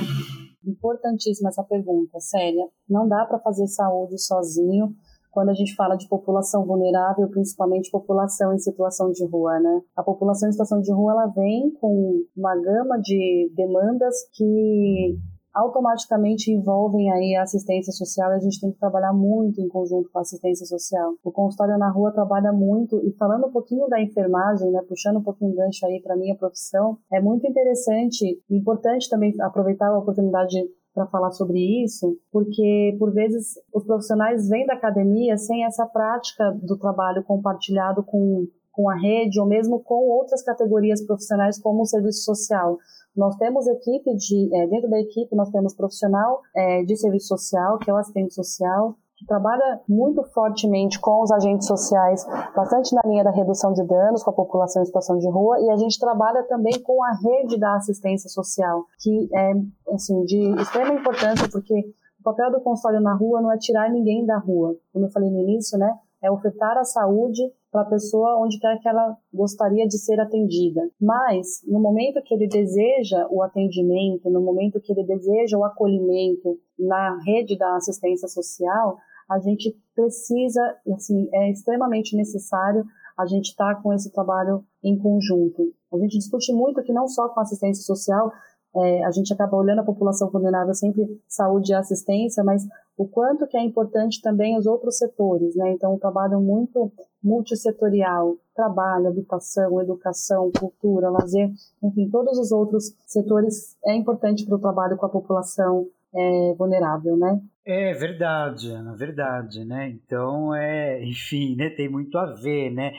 Importantíssima 0.65 1.49
essa 1.49 1.61
pergunta, 1.61 2.21
Célia. 2.21 2.63
Não 2.89 3.05
dá 3.05 3.25
para 3.25 3.37
fazer 3.39 3.67
saúde 3.67 4.17
sozinho 4.17 4.95
quando 5.29 5.49
a 5.49 5.53
gente 5.53 5.75
fala 5.75 5.97
de 5.97 6.07
população 6.07 6.65
vulnerável, 6.65 7.27
principalmente 7.27 7.91
população 7.91 8.53
em 8.53 8.59
situação 8.59 9.11
de 9.11 9.25
rua, 9.25 9.59
né? 9.59 9.81
A 9.97 10.03
população 10.03 10.47
em 10.47 10.53
situação 10.53 10.79
de 10.79 10.93
rua 10.93 11.11
ela 11.11 11.27
vem 11.27 11.69
com 11.81 12.23
uma 12.33 12.55
gama 12.55 12.97
de 13.01 13.51
demandas 13.53 14.15
que 14.31 15.17
automaticamente 15.53 16.51
envolvem 16.51 17.11
aí 17.11 17.35
a 17.35 17.43
assistência 17.43 17.91
social 17.91 18.31
e 18.31 18.35
a 18.35 18.39
gente 18.39 18.59
tem 18.59 18.71
que 18.71 18.79
trabalhar 18.79 19.13
muito 19.13 19.61
em 19.61 19.67
conjunto 19.67 20.09
com 20.11 20.19
a 20.19 20.21
assistência 20.21 20.65
social. 20.65 21.13
O 21.23 21.31
consultório 21.31 21.77
na 21.77 21.89
rua 21.89 22.11
trabalha 22.11 22.51
muito 22.51 23.01
e 23.05 23.11
falando 23.13 23.47
um 23.47 23.51
pouquinho 23.51 23.87
da 23.87 24.01
enfermagem, 24.01 24.71
né, 24.71 24.81
puxando 24.87 25.17
um 25.17 25.23
pouquinho 25.23 25.51
o 25.51 25.55
gancho 25.55 25.85
aí 25.85 26.01
para 26.01 26.15
minha 26.15 26.35
profissão, 26.35 26.97
é 27.11 27.19
muito 27.19 27.47
interessante 27.47 28.41
e 28.49 28.57
importante 28.57 29.09
também 29.09 29.33
aproveitar 29.41 29.87
a 29.87 29.99
oportunidade 29.99 30.57
para 30.93 31.07
falar 31.07 31.31
sobre 31.31 31.59
isso, 31.83 32.17
porque 32.31 32.95
por 32.99 33.13
vezes 33.13 33.53
os 33.73 33.85
profissionais 33.85 34.49
vêm 34.49 34.65
da 34.65 34.73
academia 34.73 35.37
sem 35.37 35.63
essa 35.63 35.85
prática 35.85 36.51
do 36.61 36.77
trabalho 36.77 37.23
compartilhado 37.23 38.03
com 38.03 38.45
com 38.71 38.89
a 38.89 38.95
rede 38.95 39.39
ou 39.39 39.45
mesmo 39.45 39.79
com 39.79 40.09
outras 40.09 40.41
categorias 40.41 41.05
profissionais 41.05 41.59
como 41.59 41.81
o 41.81 41.85
serviço 41.85 42.23
social. 42.23 42.77
Nós 43.15 43.35
temos 43.35 43.67
equipe 43.67 44.15
de, 44.15 44.49
é, 44.55 44.67
dentro 44.67 44.89
da 44.89 44.99
equipe 44.99 45.35
nós 45.35 45.49
temos 45.49 45.75
profissional 45.75 46.39
é, 46.55 46.83
de 46.83 46.95
serviço 46.95 47.27
social, 47.27 47.77
que 47.77 47.89
é 47.89 47.93
o 47.93 47.97
assistente 47.97 48.33
social, 48.33 48.95
que 49.17 49.25
trabalha 49.27 49.81
muito 49.87 50.23
fortemente 50.33 50.99
com 50.99 51.21
os 51.21 51.31
agentes 51.31 51.67
sociais, 51.67 52.25
bastante 52.55 52.95
na 52.95 53.01
linha 53.05 53.23
da 53.23 53.29
redução 53.29 53.71
de 53.71 53.85
danos 53.85 54.23
com 54.23 54.31
a 54.31 54.33
população 54.33 54.81
em 54.81 54.85
situação 54.85 55.17
de 55.19 55.29
rua, 55.29 55.59
e 55.59 55.69
a 55.69 55.77
gente 55.77 55.99
trabalha 55.99 56.41
também 56.43 56.81
com 56.81 57.03
a 57.03 57.11
rede 57.11 57.59
da 57.59 57.75
assistência 57.75 58.29
social, 58.29 58.85
que 58.99 59.29
é 59.33 59.51
assim, 59.93 60.23
de 60.23 60.59
extrema 60.59 60.93
importância, 60.93 61.47
porque 61.51 61.93
o 62.19 62.23
papel 62.23 62.51
do 62.51 62.61
consultório 62.61 62.99
na 63.01 63.13
rua 63.13 63.41
não 63.41 63.51
é 63.51 63.57
tirar 63.57 63.91
ninguém 63.91 64.25
da 64.25 64.39
rua, 64.39 64.75
como 64.91 65.05
eu 65.05 65.11
falei 65.11 65.29
no 65.29 65.39
início, 65.39 65.77
né? 65.77 65.93
É 66.23 66.31
ofertar 66.31 66.77
a 66.77 66.83
saúde 66.83 67.41
para 67.71 67.81
a 67.81 67.89
pessoa 67.89 68.37
onde 68.43 68.59
quer 68.59 68.77
que 68.79 68.87
ela 68.87 69.17
gostaria 69.33 69.87
de 69.87 69.97
ser 69.97 70.19
atendida. 70.19 70.81
Mas, 70.99 71.61
no 71.65 71.79
momento 71.79 72.21
que 72.21 72.33
ele 72.33 72.47
deseja 72.47 73.27
o 73.29 73.41
atendimento, 73.41 74.29
no 74.29 74.41
momento 74.41 74.81
que 74.81 74.91
ele 74.91 75.05
deseja 75.05 75.57
o 75.57 75.63
acolhimento 75.63 76.59
na 76.77 77.17
rede 77.25 77.57
da 77.57 77.77
assistência 77.77 78.27
social, 78.27 78.97
a 79.29 79.39
gente 79.39 79.73
precisa, 79.95 80.61
assim, 80.93 81.29
é 81.33 81.49
extremamente 81.49 82.15
necessário 82.15 82.83
a 83.17 83.25
gente 83.25 83.49
estar 83.51 83.75
tá 83.75 83.81
com 83.81 83.93
esse 83.93 84.11
trabalho 84.11 84.65
em 84.83 84.97
conjunto. 84.97 85.73
A 85.93 85.97
gente 85.97 86.17
discute 86.17 86.51
muito 86.53 86.83
que 86.83 86.91
não 86.91 87.07
só 87.07 87.29
com 87.29 87.39
assistência 87.39 87.83
social, 87.83 88.31
é, 88.75 89.03
a 89.03 89.11
gente 89.11 89.33
acaba 89.33 89.57
olhando 89.57 89.79
a 89.79 89.83
população 89.85 90.29
vulnerável 90.29 90.73
sempre 90.73 91.05
saúde 91.27 91.71
e 91.71 91.75
assistência, 91.75 92.43
mas 92.43 92.65
o 92.97 93.05
quanto 93.05 93.47
que 93.47 93.57
é 93.57 93.63
importante 93.63 94.21
também 94.21 94.57
os 94.57 94.65
outros 94.65 94.97
setores, 94.97 95.55
né? 95.55 95.71
Então, 95.73 95.93
um 95.93 95.99
trabalho 95.99 96.39
muito 96.39 96.91
multissetorial, 97.21 98.35
trabalho, 98.55 99.07
habitação, 99.07 99.81
educação, 99.81 100.51
cultura, 100.57 101.09
lazer, 101.09 101.51
enfim, 101.83 102.09
todos 102.09 102.37
os 102.37 102.51
outros 102.51 102.93
setores 103.07 103.75
é 103.85 103.93
importante 103.95 104.45
para 104.45 104.55
o 104.55 104.59
trabalho 104.59 104.97
com 104.97 105.05
a 105.05 105.09
população 105.09 105.87
é, 106.13 106.53
vulnerável, 106.57 107.17
né? 107.17 107.41
É 107.63 107.93
verdade, 107.93 108.71
Ana, 108.71 108.95
verdade, 108.95 109.63
né? 109.63 109.89
Então, 109.89 110.53
é, 110.55 111.03
enfim, 111.05 111.55
né, 111.55 111.69
tem 111.69 111.87
muito 111.87 112.17
a 112.17 112.33
ver, 112.33 112.71
né? 112.71 112.93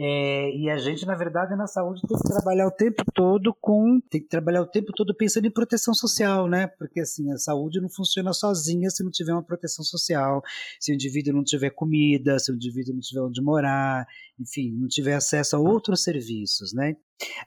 É, 0.00 0.56
e 0.56 0.70
a 0.70 0.78
gente, 0.78 1.04
na 1.04 1.16
verdade, 1.16 1.56
na 1.56 1.66
saúde 1.66 2.02
tem 2.06 2.16
que 2.16 2.28
trabalhar 2.28 2.68
o 2.68 2.70
tempo 2.70 3.02
todo 3.12 3.52
com. 3.60 4.00
tem 4.08 4.20
que 4.20 4.28
trabalhar 4.28 4.62
o 4.62 4.66
tempo 4.66 4.92
todo 4.94 5.12
pensando 5.12 5.46
em 5.46 5.50
proteção 5.50 5.92
social, 5.92 6.46
né? 6.46 6.68
Porque 6.78 7.00
assim, 7.00 7.32
a 7.32 7.36
saúde 7.36 7.80
não 7.80 7.88
funciona 7.88 8.32
sozinha 8.32 8.90
se 8.90 9.02
não 9.02 9.10
tiver 9.10 9.32
uma 9.32 9.42
proteção 9.42 9.84
social, 9.84 10.40
se 10.78 10.92
o 10.92 10.94
indivíduo 10.94 11.34
não 11.34 11.42
tiver 11.42 11.70
comida, 11.70 12.38
se 12.38 12.52
o 12.52 12.54
indivíduo 12.54 12.94
não 12.94 13.00
tiver 13.00 13.22
onde 13.22 13.42
morar, 13.42 14.06
enfim, 14.38 14.70
não 14.78 14.86
tiver 14.86 15.14
acesso 15.14 15.56
a 15.56 15.58
outros 15.58 16.04
serviços, 16.04 16.72
né? 16.72 16.94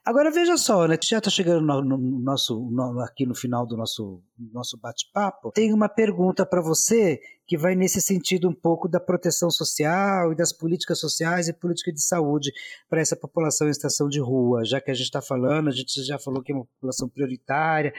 Agora 0.04 0.30
veja 0.30 0.58
só, 0.58 0.86
né? 0.86 0.98
Já 1.02 1.20
está 1.20 1.30
chegando 1.30 1.66
no, 1.66 1.82
no 1.82 2.20
nosso, 2.20 2.60
no, 2.70 3.00
aqui 3.00 3.26
no 3.26 3.34
final 3.34 3.66
do 3.66 3.78
nosso, 3.78 4.22
nosso 4.52 4.78
bate-papo. 4.78 5.52
Tem 5.54 5.74
uma 5.74 5.88
pergunta 5.88 6.46
para 6.46 6.61
você 6.62 7.22
que 7.52 7.58
vai 7.58 7.76
nesse 7.76 8.00
sentido 8.00 8.48
um 8.48 8.54
pouco 8.54 8.88
da 8.88 8.98
proteção 8.98 9.52
social 9.52 10.32
e 10.32 10.36
das 10.38 10.54
políticas 10.54 11.02
sociais 11.02 11.50
e 11.50 11.54
política 11.54 11.92
de 11.92 12.02
saúde 12.02 12.50
para 12.90 13.02
essa 13.02 13.14
população 13.14 13.68
em 13.68 13.72
estação 13.72 14.08
de 14.08 14.22
rua. 14.22 14.64
Já 14.64 14.80
que 14.80 14.90
a 14.90 14.94
gente 14.94 15.08
está 15.08 15.22
falando, 15.22 15.68
a 15.68 15.72
gente 15.74 16.02
já 16.02 16.18
falou 16.18 16.42
que 16.42 16.54
é 16.54 16.56
uma 16.56 16.64
população 16.64 17.10
prioritária, 17.10 17.94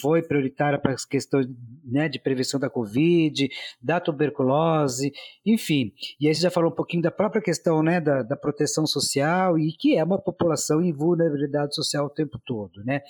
foi 0.00 0.22
prioritária 0.22 0.78
para 0.78 0.94
as 0.94 1.04
questões 1.04 1.46
né, 1.84 2.08
de 2.08 2.18
prevenção 2.18 2.58
da 2.58 2.70
Covid, 2.70 3.46
da 3.78 4.00
tuberculose, 4.00 5.12
enfim. 5.44 5.92
E 6.18 6.26
aí 6.26 6.34
você 6.34 6.40
já 6.40 6.50
falou 6.50 6.70
um 6.70 6.74
pouquinho 6.74 7.02
da 7.02 7.10
própria 7.10 7.42
questão 7.42 7.82
né, 7.82 8.00
da, 8.00 8.22
da 8.22 8.36
proteção 8.38 8.86
social 8.86 9.58
e 9.58 9.70
que 9.76 9.98
é 9.98 10.02
uma 10.02 10.18
população 10.18 10.80
em 10.80 10.94
vulnerabilidade 10.94 11.74
social 11.74 12.06
o 12.06 12.10
tempo 12.10 12.40
todo. 12.42 12.82
Né? 12.82 13.02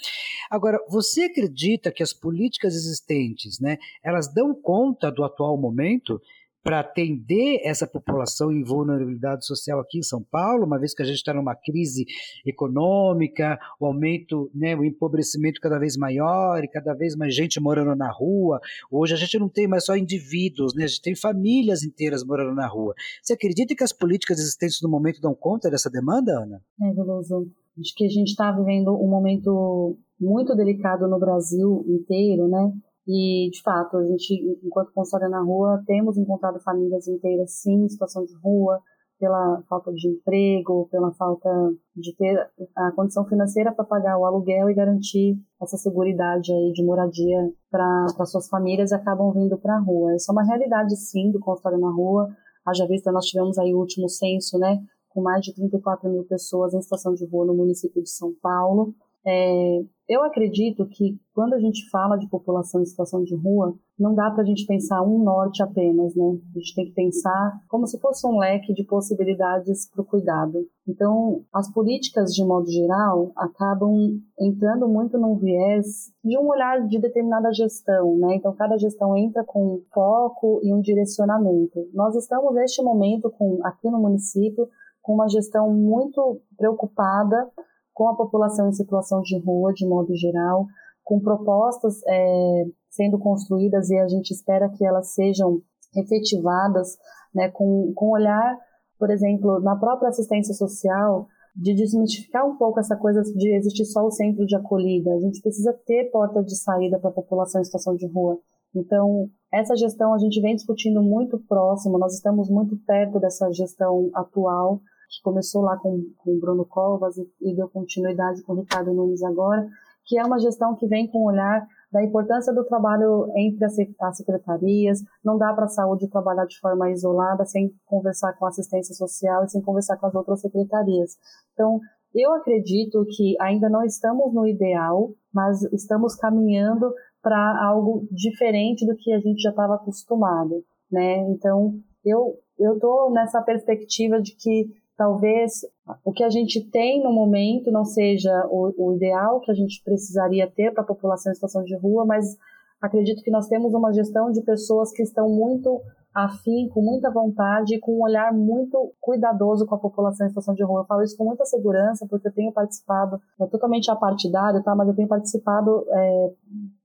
Agora, 0.51 0.77
você 0.89 1.27
acredita 1.27 1.93
que 1.93 2.03
as 2.03 2.13
políticas 2.13 2.75
existentes, 2.75 3.61
né, 3.61 3.79
elas 4.03 4.27
dão 4.35 4.53
conta 4.53 5.09
do 5.09 5.23
atual 5.23 5.57
momento? 5.57 5.84
Momento, 5.85 6.21
para 6.63 6.81
atender 6.81 7.61
essa 7.63 7.87
população 7.87 8.51
em 8.51 8.65
vulnerabilidade 8.65 9.45
social 9.45 9.79
aqui 9.79 9.99
em 9.99 10.03
São 10.03 10.23
Paulo, 10.23 10.65
uma 10.65 10.79
vez 10.79 10.95
que 10.95 11.03
a 11.03 11.05
gente 11.05 11.17
está 11.17 11.35
numa 11.35 11.55
crise 11.55 12.07
econômica, 12.47 13.59
o 13.79 13.85
aumento, 13.85 14.51
né, 14.55 14.75
o 14.75 14.83
empobrecimento 14.83 15.61
cada 15.61 15.79
vez 15.79 15.95
maior 15.95 16.65
e 16.65 16.69
cada 16.69 16.95
vez 16.95 17.15
mais 17.15 17.35
gente 17.35 17.61
morando 17.61 17.95
na 17.95 18.11
rua. 18.11 18.61
Hoje 18.91 19.13
a 19.13 19.17
gente 19.19 19.39
não 19.39 19.51
tem 19.51 19.69
mais 19.69 19.85
só 19.85 19.95
indivíduos, 19.95 20.75
né, 20.75 20.85
a 20.85 20.87
gente 20.87 21.03
tem 21.03 21.15
famílias 21.15 21.83
inteiras 21.83 22.25
morando 22.25 22.55
na 22.55 22.67
rua. 22.67 22.95
Você 23.23 23.35
acredita 23.35 23.75
que 23.75 23.85
as 23.85 23.93
políticas 23.93 24.39
existentes 24.39 24.81
no 24.81 24.89
momento 24.89 25.21
dão 25.21 25.35
conta 25.35 25.71
dessa 25.71 25.91
demanda, 25.91 26.33
Ana? 26.33 26.63
É, 26.81 26.95
Veloso. 26.95 27.47
Acho 27.79 27.95
que 27.95 28.07
a 28.07 28.09
gente 28.09 28.29
está 28.29 28.51
vivendo 28.53 28.95
um 28.95 29.09
momento 29.09 29.99
muito 30.19 30.57
delicado 30.57 31.07
no 31.09 31.19
Brasil 31.19 31.85
inteiro, 31.89 32.49
né? 32.49 32.73
E, 33.07 33.51
de 33.51 33.63
fato, 33.63 33.99
a 33.99 34.05
gente, 34.05 34.59
enquanto 34.63 34.93
consultório 34.93 35.31
na 35.31 35.43
rua, 35.43 35.83
temos 35.87 36.17
encontrado 36.17 36.61
famílias 36.61 37.07
inteiras, 37.07 37.53
sim, 37.53 37.85
em 37.85 37.89
situação 37.89 38.25
de 38.25 38.35
rua, 38.37 38.81
pela 39.19 39.63
falta 39.69 39.93
de 39.93 40.09
emprego, 40.09 40.89
pela 40.91 41.13
falta 41.13 41.49
de 41.95 42.15
ter 42.17 42.51
a 42.77 42.93
condição 42.93 43.25
financeira 43.27 43.73
para 43.73 43.85
pagar 43.85 44.19
o 44.19 44.25
aluguel 44.25 44.69
e 44.69 44.75
garantir 44.75 45.39
essa 45.63 45.77
segurança 45.77 46.53
aí 46.53 46.73
de 46.73 46.85
moradia 46.85 47.53
para 47.71 48.27
suas 48.27 48.49
famílias 48.49 48.91
e 48.91 48.95
acabam 48.95 49.33
vindo 49.33 49.57
para 49.59 49.77
a 49.77 49.81
rua. 49.81 50.15
Isso 50.17 50.31
é 50.31 50.33
uma 50.33 50.45
realidade, 50.45 50.97
sim, 50.97 51.31
do 51.31 51.41
consultório 51.41 51.79
na 51.79 51.91
rua. 51.91 52.29
Haja 52.67 52.87
vista, 52.87 53.13
nós 53.13 53.27
tivemos 53.27 53.59
aí 53.59 53.75
o 53.75 53.79
último 53.79 54.09
censo, 54.09 54.59
né, 54.59 54.83
com 55.11 55.23
mais 55.23 55.43
de 55.43 55.55
34 55.55 56.11
mil 56.11 56.25
pessoas 56.25 56.75
em 56.75 56.83
situação 56.83 57.15
de 57.15 57.25
rua 57.27 57.47
no 57.47 57.55
município 57.55 58.03
de 58.03 58.11
São 58.11 58.35
Paulo. 58.43 58.95
É, 59.27 59.85
eu 60.09 60.23
acredito 60.23 60.87
que 60.87 61.19
quando 61.33 61.55
a 61.55 61.59
gente 61.59 61.89
fala 61.91 62.17
de 62.17 62.29
população 62.29 62.83
em 62.83 62.85
situação 62.85 63.25
de 63.25 63.35
rua, 63.35 63.75
não 63.99 64.15
dá 64.15 64.31
para 64.31 64.43
a 64.43 64.47
gente 64.47 64.67
pensar 64.67 65.03
um 65.03 65.23
norte 65.23 65.63
apenas, 65.63 66.15
né? 66.15 66.39
A 66.55 66.59
gente 66.59 66.75
tem 66.75 66.85
que 66.87 66.93
pensar 66.93 67.61
como 67.69 67.87
se 67.87 67.99
fosse 67.99 68.27
um 68.27 68.39
leque 68.39 68.75
de 68.75 68.85
possibilidades 68.85 69.89
para 69.91 70.03
o 70.03 70.05
cuidado. 70.05 70.67
Então, 70.87 71.43
as 71.53 71.73
políticas, 71.73 72.35
de 72.35 72.45
modo 72.45 72.71
geral, 72.71 73.33
acabam 73.37 74.21
entrando 74.39 74.87
muito 74.89 75.17
num 75.17 75.37
viés 75.37 76.13
de 76.23 76.39
um 76.39 76.49
olhar 76.49 76.87
de 76.87 77.01
determinada 77.01 77.53
gestão, 77.53 78.19
né? 78.19 78.37
Então, 78.37 78.55
cada 78.55 78.77
gestão 78.77 79.17
entra 79.17 79.43
com 79.45 79.81
foco 79.93 80.61
e 80.63 80.73
um 80.75 80.81
direcionamento. 80.81 81.89
Nós 81.95 82.15
estamos, 82.15 82.55
neste 82.55 82.83
momento, 82.83 83.31
com, 83.31 83.59
aqui 83.65 83.89
no 83.91 84.01
município, 84.01 84.69
com 85.01 85.15
uma 85.15 85.29
gestão 85.29 85.73
muito 85.73 86.41
preocupada 86.57 87.49
com 87.95 88.09
a 88.09 88.17
população 88.17 88.69
em 88.69 88.73
situação 88.73 89.23
de 89.23 89.39
rua, 89.39 89.73
de 89.73 89.87
modo 89.87 90.15
geral, 90.17 90.67
com 91.03 91.21
propostas 91.21 92.01
é, 92.07 92.65
sendo 92.91 93.19
construídas 93.19 93.89
e 93.91 93.97
a 93.97 94.09
gente 94.09 94.33
espera 94.33 94.69
que 94.69 94.85
elas 94.85 95.15
sejam 95.15 95.63
efetivadas 95.95 96.97
né, 97.35 97.49
com, 97.51 97.93
com 97.95 98.11
olhar, 98.11 98.59
por 98.99 99.11
exemplo, 99.11 99.61
na 99.61 99.77
própria 99.77 100.09
assistência 100.09 100.55
social, 100.55 101.29
de 101.55 101.73
desmistificar 101.73 102.45
um 102.45 102.57
pouco 102.57 102.81
essa 102.81 102.97
coisa 102.97 103.23
de 103.23 103.55
existir 103.55 103.85
só 103.85 104.05
o 104.05 104.11
centro 104.11 104.45
de 104.45 104.57
acolhida. 104.57 105.13
A 105.15 105.21
gente 105.21 105.41
precisa 105.41 105.73
ter 105.87 106.11
porta 106.11 106.43
de 106.43 106.57
saída 106.57 106.99
para 106.99 107.11
a 107.11 107.15
população 107.15 107.61
em 107.61 107.65
situação 107.65 107.95
de 107.95 108.09
rua. 108.09 108.39
Então, 108.75 109.29
essa 109.53 109.77
gestão 109.77 110.13
a 110.13 110.19
gente 110.19 110.41
vem 110.41 110.57
discutindo 110.57 111.01
muito 111.01 111.39
próximo, 111.39 111.97
nós 111.97 112.15
estamos 112.15 112.51
muito 112.51 112.77
perto 112.85 113.21
dessa 113.21 113.53
gestão 113.53 114.11
atual 114.15 114.81
que 115.09 115.23
começou 115.23 115.63
lá 115.63 115.77
com, 115.77 116.03
com 116.19 116.31
o 116.33 116.41
Bruno 116.41 116.65
Covas 116.65 117.17
e, 117.17 117.29
e 117.41 117.55
deu 117.55 117.69
continuidade 117.69 118.43
com 118.43 118.53
o 118.53 118.61
Ricardo 118.61 118.93
Nunes 118.93 119.23
agora, 119.23 119.67
que 120.05 120.19
é 120.19 120.25
uma 120.25 120.39
gestão 120.39 120.75
que 120.75 120.87
vem 120.87 121.07
com 121.07 121.19
o 121.19 121.29
olhar 121.29 121.67
da 121.91 122.03
importância 122.03 122.53
do 122.53 122.65
trabalho 122.65 123.29
entre 123.37 123.65
as 123.65 124.17
secretarias. 124.17 125.01
Não 125.25 125.39
dá 125.39 125.53
para 125.53 125.65
a 125.65 125.69
saúde 125.69 126.09
trabalhar 126.09 126.45
de 126.45 126.59
forma 126.59 126.91
isolada, 126.91 127.45
sem 127.47 127.73
conversar 127.87 128.33
com 128.35 128.47
a 128.47 128.49
assistência 128.49 128.95
social 128.95 129.45
e 129.45 129.49
sem 129.49 129.63
conversar 129.63 129.97
com 129.97 130.07
as 130.07 130.15
outras 130.15 130.41
secretarias. 130.41 131.17
Então, 131.53 131.81
eu 132.15 132.33
acredito 132.35 133.05
que 133.17 133.37
ainda 133.41 133.69
não 133.69 133.85
estamos 133.85 134.33
no 134.35 134.47
ideal, 134.47 135.13
mas 135.33 135.63
estamos 135.73 136.15
caminhando 136.17 136.93
para 137.23 137.65
algo 137.65 138.07
diferente 138.11 138.87
do 138.87 138.97
que 138.97 139.13
a 139.13 139.19
gente 139.19 139.41
já 139.41 139.51
estava 139.51 139.77
acostumado, 139.77 140.65
né? 140.91 141.19
Então, 141.31 141.75
eu 142.05 142.39
eu 142.59 142.79
tô 142.79 143.11
nessa 143.11 143.43
perspectiva 143.43 144.21
de 144.21 144.37
que 144.37 144.71
talvez 144.97 145.61
o 146.05 146.13
que 146.13 146.25
a 146.25 146.31
gente 146.31 146.61
tem 146.71 147.03
no 147.03 147.13
momento 147.13 147.71
não 147.71 147.85
seja 147.85 148.47
o, 148.49 148.73
o 148.79 148.97
ideal 148.97 149.41
que 149.41 149.51
a 149.51 149.55
gente 149.55 149.83
precisaria 149.85 150.51
ter 150.51 150.73
para 150.73 150.83
a 150.83 150.87
população 150.87 151.31
em 151.31 151.35
situação 151.35 151.65
de 151.65 151.77
rua, 151.77 152.05
mas 152.05 152.37
acredito 152.81 153.23
que 153.23 153.31
nós 153.31 153.49
temos 153.49 153.75
uma 153.75 153.93
gestão 153.93 154.31
de 154.31 154.43
pessoas 154.43 154.93
que 154.93 155.03
estão 155.03 155.29
muito 155.29 155.81
afim, 156.15 156.69
com 156.69 156.81
muita 156.81 157.11
vontade 157.11 157.75
e 157.75 157.81
com 157.81 157.99
um 157.99 158.03
olhar 158.05 158.33
muito 158.33 158.93
cuidadoso 159.01 159.67
com 159.67 159.75
a 159.75 159.79
população 159.79 160.27
em 160.27 160.29
situação 160.29 160.55
de 160.55 160.63
rua. 160.63 160.83
Eu 160.83 160.87
falo 160.87 161.03
isso 161.03 161.17
com 161.17 161.25
muita 161.25 161.45
segurança, 161.45 162.07
porque 162.09 162.29
eu 162.29 162.33
tenho 162.33 162.53
participado, 162.53 163.21
é 163.41 163.47
totalmente 163.47 163.91
apartidário, 163.91 164.63
tá? 164.63 164.77
mas 164.77 164.87
eu 164.87 164.95
tenho 164.95 165.09
participado 165.09 165.85
é, 165.91 166.33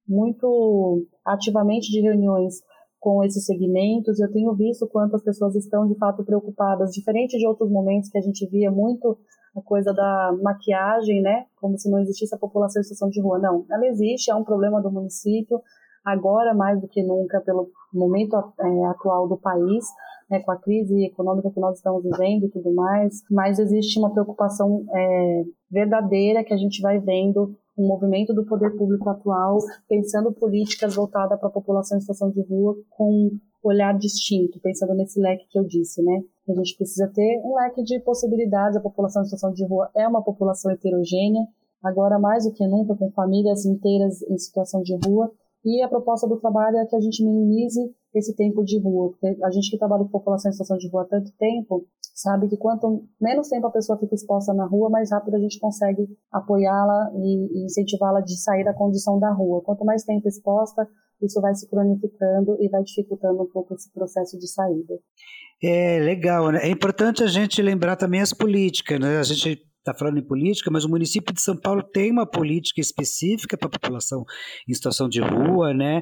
muito 0.07 1.05
ativamente 1.23 1.91
de 1.91 2.01
reuniões 2.01 2.55
com 2.99 3.23
esses 3.23 3.45
segmentos. 3.45 4.19
Eu 4.19 4.31
tenho 4.31 4.53
visto 4.53 4.87
quantas 4.87 5.23
pessoas 5.23 5.55
estão 5.55 5.87
de 5.87 5.95
fato 5.95 6.23
preocupadas, 6.23 6.91
diferente 6.91 7.37
de 7.37 7.47
outros 7.47 7.71
momentos 7.71 8.09
que 8.09 8.17
a 8.17 8.21
gente 8.21 8.45
via 8.47 8.69
muito 8.71 9.17
a 9.55 9.61
coisa 9.61 9.93
da 9.93 10.35
maquiagem, 10.41 11.21
né? 11.21 11.45
Como 11.59 11.77
se 11.77 11.89
não 11.89 11.99
existisse 11.99 12.35
a 12.35 12.39
população 12.39 12.81
em 12.81 12.83
situação 12.83 13.09
de 13.09 13.21
rua. 13.21 13.39
Não, 13.39 13.65
ela 13.71 13.87
existe, 13.87 14.29
é 14.29 14.35
um 14.35 14.43
problema 14.43 14.81
do 14.81 14.91
município, 14.91 15.61
agora 16.05 16.53
mais 16.53 16.79
do 16.79 16.87
que 16.87 17.03
nunca, 17.03 17.41
pelo 17.41 17.69
momento 17.93 18.35
é, 18.35 18.85
atual 18.85 19.27
do 19.27 19.37
país, 19.37 19.85
né, 20.29 20.39
com 20.41 20.51
a 20.51 20.57
crise 20.57 21.05
econômica 21.05 21.49
que 21.49 21.59
nós 21.59 21.77
estamos 21.77 22.03
vivendo 22.03 22.45
e 22.45 22.49
tudo 22.49 22.73
mais, 22.73 23.23
mas 23.31 23.57
existe 23.57 23.99
uma 23.99 24.11
preocupação 24.11 24.85
é, 24.93 25.43
verdadeira 25.71 26.43
que 26.43 26.53
a 26.53 26.57
gente 26.57 26.81
vai 26.81 26.99
vendo 26.99 27.55
um 27.79 27.87
movimento 27.87 28.33
do 28.33 28.45
poder 28.45 28.75
público 28.75 29.09
atual 29.09 29.59
pensando 29.87 30.33
políticas 30.33 30.95
voltadas 30.95 31.39
para 31.39 31.47
a 31.47 31.51
população 31.51 31.97
em 31.97 32.01
situação 32.01 32.29
de 32.29 32.41
rua 32.41 32.75
com 32.89 33.31
olhar 33.63 33.97
distinto, 33.97 34.59
pensando 34.59 34.93
nesse 34.93 35.19
leque 35.19 35.47
que 35.49 35.57
eu 35.57 35.63
disse, 35.63 36.01
né? 36.01 36.21
A 36.47 36.53
gente 36.53 36.75
precisa 36.75 37.07
ter 37.07 37.41
um 37.43 37.55
leque 37.55 37.83
de 37.83 37.99
possibilidades. 37.99 38.77
A 38.77 38.81
população 38.81 39.21
em 39.21 39.25
situação 39.25 39.53
de 39.53 39.65
rua 39.65 39.89
é 39.95 40.07
uma 40.07 40.21
população 40.21 40.71
heterogênea, 40.71 41.45
agora 41.83 42.19
mais 42.19 42.45
do 42.45 42.51
que 42.51 42.65
nunca, 42.67 42.95
com 42.95 43.11
famílias 43.11 43.65
inteiras 43.65 44.21
em 44.23 44.37
situação 44.37 44.81
de 44.81 44.97
rua. 45.05 45.31
E 45.69 45.83
a 45.83 45.87
proposta 45.87 46.27
do 46.27 46.39
trabalho 46.39 46.77
é 46.77 46.85
que 46.87 46.95
a 46.95 46.99
gente 46.99 47.23
minimize 47.23 47.79
esse 48.15 48.35
tempo 48.35 48.63
de 48.63 48.81
rua. 48.81 49.13
A 49.43 49.51
gente 49.51 49.69
que 49.69 49.77
trabalha 49.77 50.03
com 50.03 50.09
população 50.09 50.49
em 50.49 50.51
situação 50.51 50.77
de 50.77 50.89
rua 50.89 51.03
há 51.03 51.05
tanto 51.05 51.31
tempo, 51.37 51.85
sabe 52.15 52.49
que 52.49 52.57
quanto 52.57 53.03
menos 53.21 53.49
tempo 53.49 53.67
a 53.67 53.71
pessoa 53.71 53.99
fica 53.99 54.15
exposta 54.15 54.51
na 54.51 54.65
rua, 54.65 54.89
mais 54.89 55.11
rápido 55.11 55.35
a 55.35 55.39
gente 55.39 55.59
consegue 55.59 56.07
apoiá-la 56.31 57.11
e, 57.13 57.65
incentivá-la 57.65 58.21
de 58.21 58.35
sair 58.41 58.63
da 58.63 58.73
condição 58.73 59.19
da 59.19 59.31
rua. 59.31 59.61
Quanto 59.61 59.85
mais 59.85 60.03
tempo 60.03 60.27
exposta, 60.27 60.87
isso 61.21 61.39
vai 61.39 61.53
se 61.53 61.69
cronificando 61.69 62.57
e 62.59 62.67
vai 62.67 62.81
dificultando 62.81 63.43
um 63.43 63.47
pouco 63.47 63.75
esse 63.75 63.93
processo 63.93 64.39
de 64.39 64.47
saída. 64.47 64.95
É 65.61 65.99
legal, 65.99 66.51
né? 66.51 66.61
É 66.63 66.69
importante 66.69 67.23
a 67.23 67.27
gente 67.27 67.61
lembrar 67.61 67.95
também 67.95 68.21
as 68.21 68.33
políticas, 68.33 68.99
né? 68.99 69.19
A 69.19 69.23
gente 69.23 69.68
está 69.79 69.93
falando 69.93 70.19
em 70.19 70.25
política, 70.25 70.69
mas 70.71 70.85
o 70.85 70.89
município 70.89 71.33
de 71.33 71.41
São 71.41 71.57
Paulo 71.57 71.81
tem 71.81 72.11
uma 72.11 72.25
política 72.25 72.79
específica 72.81 73.57
para 73.57 73.67
a 73.67 73.71
população 73.71 74.25
em 74.67 74.73
situação 74.73 75.09
de 75.09 75.21
rua, 75.21 75.73
né? 75.73 76.01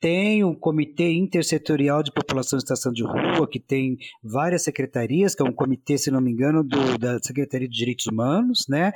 tem 0.00 0.44
um 0.44 0.54
comitê 0.54 1.12
intersetorial 1.12 2.02
de 2.02 2.12
população 2.12 2.56
em 2.56 2.60
situação 2.60 2.92
de 2.92 3.02
rua, 3.02 3.48
que 3.50 3.58
tem 3.58 3.96
várias 4.22 4.62
secretarias, 4.62 5.34
que 5.34 5.42
é 5.42 5.44
um 5.44 5.52
comitê, 5.52 5.98
se 5.98 6.10
não 6.10 6.20
me 6.20 6.30
engano, 6.30 6.62
do, 6.62 6.98
da 6.98 7.18
Secretaria 7.18 7.68
de 7.68 7.76
Direitos 7.76 8.06
Humanos, 8.06 8.66
né? 8.68 8.92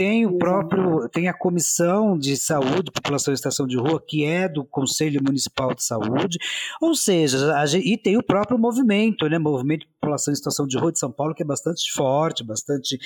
Tem 0.00 0.24
o 0.24 0.38
próprio, 0.38 1.10
tem 1.10 1.28
a 1.28 1.34
Comissão 1.34 2.18
de 2.18 2.34
Saúde, 2.34 2.90
População 2.90 3.34
e 3.34 3.34
Estação 3.34 3.66
de 3.66 3.76
Rua, 3.76 4.02
que 4.02 4.24
é 4.24 4.48
do 4.48 4.64
Conselho 4.64 5.20
Municipal 5.22 5.74
de 5.74 5.84
Saúde, 5.84 6.38
ou 6.80 6.94
seja, 6.94 7.54
a, 7.54 7.66
e 7.76 7.98
tem 7.98 8.16
o 8.16 8.22
próprio 8.22 8.58
movimento, 8.58 9.28
né, 9.28 9.38
Movimento 9.38 9.80
de 9.80 9.92
População 10.00 10.32
e 10.32 10.34
Estação 10.34 10.66
de 10.66 10.78
Rua 10.78 10.90
de 10.90 10.98
São 10.98 11.12
Paulo, 11.12 11.34
que 11.34 11.42
é 11.42 11.46
bastante 11.46 11.92
forte, 11.92 12.42
bastante, 12.42 12.98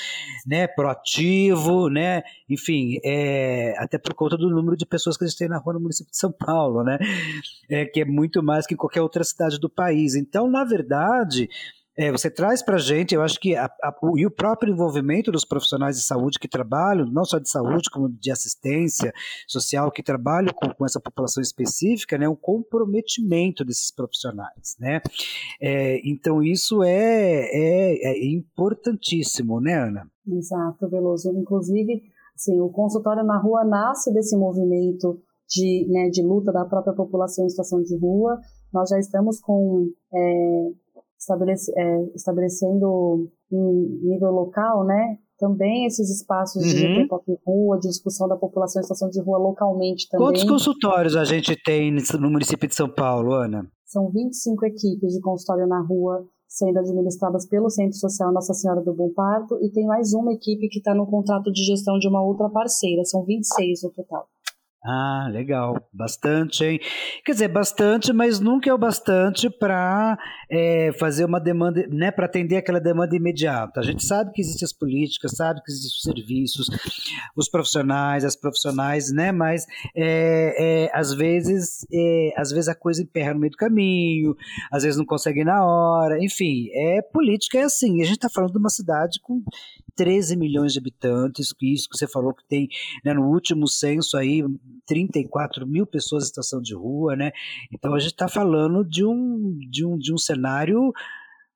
né, 0.47 0.69
proativo, 0.69 1.89
né, 1.89 2.23
enfim, 2.49 3.01
é, 3.05 3.75
até 3.79 3.99
por 3.99 4.15
conta 4.15 4.37
do 4.37 4.49
número 4.49 4.77
de 4.77 4.87
pessoas 4.87 5.17
que 5.17 5.25
a 5.25 5.27
gente 5.27 5.37
tem 5.37 5.49
na 5.49 5.59
rua 5.59 5.75
no 5.75 5.81
município 5.81 6.13
de 6.13 6.17
São 6.17 6.31
Paulo, 6.31 6.85
né, 6.85 6.97
é, 7.69 7.87
que 7.87 8.03
é 8.03 8.05
muito 8.05 8.41
mais 8.41 8.69
que 8.69 8.75
em 8.75 8.77
qualquer 8.77 9.03
outra 9.03 9.25
cidade 9.25 9.59
do 9.59 9.69
país. 9.69 10.15
Então, 10.15 10.49
na 10.49 10.63
verdade, 10.63 11.49
é, 11.97 12.11
você 12.11 12.29
traz 12.31 12.63
para 12.63 12.75
a 12.77 12.79
gente, 12.79 13.15
eu 13.15 13.23
acho 13.23 13.39
que 13.39 13.55
a, 13.55 13.67
a, 13.67 13.95
o, 14.03 14.19
e 14.19 14.27
o 14.27 14.31
próprio 14.31 14.73
envolvimento 14.73 15.31
dos 15.31 15.45
profissionais 15.45 15.97
de 15.97 16.03
saúde 16.03 16.39
que 16.39 16.49
trabalham, 16.49 17.07
não 17.07 17.25
só 17.25 17.39
de 17.39 17.49
saúde, 17.49 17.89
como 17.91 18.09
de 18.09 18.31
assistência 18.31 19.13
social, 19.47 19.93
que 19.93 20.03
trabalham 20.03 20.53
com, 20.55 20.69
com 20.75 20.85
essa 20.85 21.01
população 21.01 21.41
específica, 21.41 22.19
né, 22.19 22.29
um 22.29 22.35
comprometimento 22.35 23.65
desses 23.65 23.95
profissionais. 23.95 24.77
Né? 24.79 25.01
É, 25.61 26.01
então, 26.05 26.43
isso 26.43 26.83
é, 26.83 27.49
é, 27.53 28.11
é, 28.11 28.27
importantíssimo, 28.27 29.61
né, 29.61 29.75
Ana? 29.75 30.11
Exato, 30.27 30.89
Veloso. 30.89 31.31
Inclusive, 31.31 32.03
assim, 32.35 32.61
o 32.61 32.71
consultório 32.71 33.23
na 33.23 33.39
rua 33.39 33.65
nasce 33.65 34.13
desse 34.13 34.37
movimento 34.37 35.21
de, 35.49 35.87
né, 35.91 36.09
de 36.09 36.23
luta 36.23 36.53
da 36.53 36.65
própria 36.65 36.95
população 36.95 37.45
em 37.45 37.51
situação 37.51 37.81
de 37.83 37.97
rua 37.97 38.41
nós 38.75 38.91
já 38.91 38.99
estamos 38.99 39.41
com 39.41 39.89
é, 40.13 40.71
estabelece, 41.25 41.73
é, 41.77 42.05
estabelecendo 42.15 43.31
em 43.51 44.09
nível 44.09 44.31
local, 44.31 44.85
né, 44.85 45.19
também 45.39 45.87
esses 45.87 46.11
espaços 46.11 46.63
uhum. 46.63 47.03
de 47.03 47.09
pop 47.09 47.25
rua, 47.47 47.79
de 47.79 47.89
discussão 47.89 48.29
da 48.29 48.37
população 48.37 48.81
em 48.81 48.85
situação 48.85 49.11
de 49.11 49.21
rua 49.21 49.39
localmente 49.39 50.09
também. 50.09 50.27
Quantos 50.27 50.45
consultórios 50.45 51.17
a 51.17 51.25
gente 51.25 51.57
tem 51.65 51.93
no 51.93 52.31
município 52.31 52.69
de 52.69 52.75
São 52.75 52.89
Paulo, 52.89 53.33
Ana? 53.33 53.67
São 53.85 54.11
25 54.11 54.67
equipes 54.67 55.13
de 55.13 55.21
consultório 55.21 55.67
na 55.67 55.81
rua 55.81 56.27
sendo 56.49 56.79
administradas 56.79 57.49
pelo 57.49 57.69
Centro 57.69 57.99
Social 57.99 58.33
Nossa 58.33 58.55
Senhora 58.55 58.81
do 58.81 58.95
Bom 58.95 59.11
Parto 59.13 59.59
e 59.61 59.71
tem 59.71 59.87
mais 59.87 60.15
uma 60.15 60.33
equipe 60.33 60.69
que 60.69 60.79
está 60.79 60.95
no 60.95 61.07
contrato 61.07 61.51
de 61.51 61.65
gestão 61.65 61.99
de 61.99 62.09
uma 62.09 62.23
outra 62.23 62.49
parceira, 62.49 63.05
são 63.05 63.25
26 63.25 63.83
no 63.83 63.91
total. 63.91 64.29
Ah, 64.87 65.29
legal. 65.31 65.89
Bastante, 65.91 66.63
hein? 66.63 66.79
Quer 67.25 67.33
dizer, 67.33 67.49
bastante, 67.49 68.13
mas 68.13 68.39
nunca 68.39 68.69
é 68.69 68.75
o 68.75 68.77
bastante 68.77 69.49
para 69.49 70.19
é, 70.51 70.93
fazer 70.99 71.25
uma 71.25 71.41
demanda, 71.41 71.87
né? 71.89 72.11
Para 72.11 72.27
atender 72.27 72.59
aquela 72.59 72.79
demanda 72.79 73.17
imediata. 73.17 73.81
A 73.81 73.83
gente 73.83 74.05
sabe 74.05 74.31
que 74.33 74.43
existem 74.43 74.67
as 74.67 74.75
políticas, 74.75 75.33
sabe 75.37 75.63
que 75.63 75.73
existem 75.73 75.89
os 75.89 76.03
serviços, 76.03 76.67
os 77.35 77.49
profissionais, 77.49 78.27
as 78.27 78.37
profissionais, 78.37 79.11
né? 79.11 79.33
Mas 79.33 79.65
é, 79.97 80.85
é, 80.85 80.91
às 80.93 81.15
vezes, 81.15 81.87
às 82.37 82.51
vezes 82.51 82.69
a 82.69 82.75
coisa 82.75 83.03
emperra 83.03 83.33
no 83.33 83.41
meio 83.41 83.53
do 83.53 83.57
caminho, 83.57 84.37
às 84.71 84.83
vezes 84.83 84.99
não 84.99 85.07
consegue 85.07 85.45
na 85.45 85.65
hora. 85.65 86.23
Enfim, 86.23 86.69
é 86.75 87.01
política, 87.01 87.59
é 87.59 87.63
assim. 87.63 88.03
A 88.03 88.05
gente 88.05 88.17
está 88.17 88.29
falando 88.29 88.53
de 88.53 88.59
uma 88.59 88.69
cidade 88.69 89.19
com 89.23 89.43
13 89.97 90.37
milhões 90.37 90.73
de 90.73 90.79
habitantes, 90.79 91.53
isso 91.63 91.89
que 91.89 91.97
você 91.97 92.07
falou 92.07 92.35
que 92.35 92.47
tem 92.47 92.69
né, 93.05 93.15
no 93.15 93.29
último 93.29 93.67
censo 93.69 94.17
aí 94.17 94.43
34 94.87 95.67
mil 95.67 95.87
pessoas 95.87 96.25
em 96.25 96.27
situação 96.27 96.61
de 96.61 96.75
rua, 96.75 97.17
né? 97.17 97.31
Então 97.73 97.95
a 97.95 97.99
gente 97.99 98.13
está 98.13 98.29
falando 98.29 98.85
de 98.85 99.05
um, 99.05 99.57
de, 99.71 99.85
um, 99.85 99.97
de 99.97 100.13
um 100.13 100.19
cenário 100.19 100.93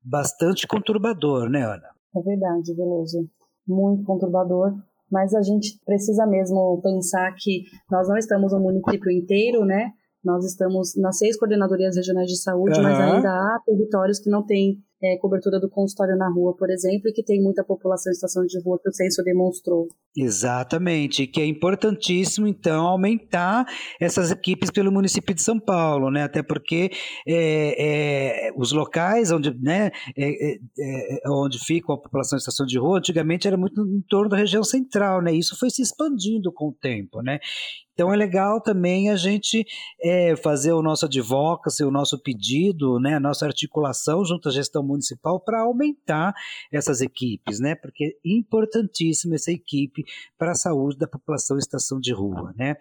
bastante 0.02 0.66
conturbador, 0.66 1.48
né, 1.50 1.64
Ana? 1.64 1.88
É 2.16 2.22
verdade, 2.22 2.74
Veloso. 2.74 3.28
Muito 3.66 4.04
conturbador. 4.04 4.74
Mas 5.10 5.34
a 5.34 5.42
gente 5.42 5.78
precisa 5.84 6.26
mesmo 6.26 6.80
pensar 6.82 7.34
que 7.38 7.64
nós 7.90 8.08
não 8.08 8.16
estamos 8.16 8.52
no 8.52 8.60
município 8.60 9.10
inteiro, 9.10 9.64
né? 9.64 9.90
Nós 10.22 10.44
estamos 10.44 10.94
nas 10.96 11.16
seis 11.16 11.38
coordenadorias 11.38 11.96
regionais 11.96 12.28
de 12.28 12.36
saúde, 12.36 12.76
uhum. 12.76 12.82
mas 12.82 13.00
ainda 13.00 13.30
há 13.30 13.60
territórios 13.64 14.18
que 14.18 14.28
não 14.28 14.44
têm 14.44 14.82
é, 15.02 15.16
cobertura 15.18 15.60
do 15.60 15.70
consultório 15.70 16.16
na 16.16 16.28
rua, 16.28 16.54
por 16.56 16.70
exemplo, 16.70 17.08
e 17.08 17.12
que 17.12 17.22
tem 17.22 17.40
muita 17.40 17.62
população 17.62 18.10
em 18.10 18.14
situação 18.14 18.44
de 18.44 18.60
rua 18.62 18.78
que 18.82 18.88
o 18.88 18.92
censo 18.92 19.22
demonstrou. 19.22 19.88
Exatamente, 20.16 21.26
que 21.26 21.40
é 21.40 21.46
importantíssimo, 21.46 22.46
então, 22.48 22.86
aumentar 22.86 23.64
essas 24.00 24.32
equipes 24.32 24.70
pelo 24.70 24.90
município 24.90 25.34
de 25.34 25.42
São 25.42 25.60
Paulo, 25.60 26.10
né? 26.10 26.24
Até 26.24 26.42
porque 26.42 26.90
é, 27.26 28.48
é, 28.48 28.52
os 28.56 28.72
locais 28.72 29.30
onde, 29.30 29.54
né, 29.62 29.90
é, 30.16 30.52
é, 30.52 30.58
é, 30.78 31.30
onde 31.30 31.58
fica 31.58 31.92
a 31.92 31.96
população 31.96 32.36
em 32.36 32.40
situação 32.40 32.66
de 32.66 32.78
rua, 32.78 32.98
antigamente 32.98 33.46
era 33.46 33.56
muito 33.56 33.80
em 33.82 34.02
torno 34.08 34.28
da 34.28 34.36
região 34.36 34.64
central, 34.64 35.22
né? 35.22 35.32
Isso 35.32 35.56
foi 35.56 35.70
se 35.70 35.82
expandindo 35.82 36.52
com 36.52 36.68
o 36.68 36.74
tempo, 36.74 37.22
né? 37.22 37.38
Então 37.98 38.14
é 38.14 38.16
legal 38.16 38.60
também 38.60 39.10
a 39.10 39.16
gente 39.16 39.66
é, 40.00 40.36
fazer 40.36 40.70
o 40.72 40.80
nosso 40.80 41.04
advocacy, 41.04 41.82
o 41.82 41.90
nosso 41.90 42.16
pedido, 42.22 43.00
né, 43.00 43.16
a 43.16 43.20
nossa 43.20 43.44
articulação 43.44 44.24
junto 44.24 44.48
à 44.48 44.52
gestão 44.52 44.84
municipal 44.84 45.40
para 45.40 45.62
aumentar 45.62 46.32
essas 46.72 47.00
equipes, 47.00 47.58
né, 47.58 47.74
porque 47.74 48.04
é 48.04 48.10
importantíssima 48.24 49.34
essa 49.34 49.50
equipe 49.50 50.04
para 50.38 50.52
a 50.52 50.54
saúde 50.54 50.96
da 50.96 51.08
população 51.08 51.56
em 51.56 51.58
estação 51.58 51.98
de 51.98 52.14
rua. 52.14 52.54
Né. 52.56 52.76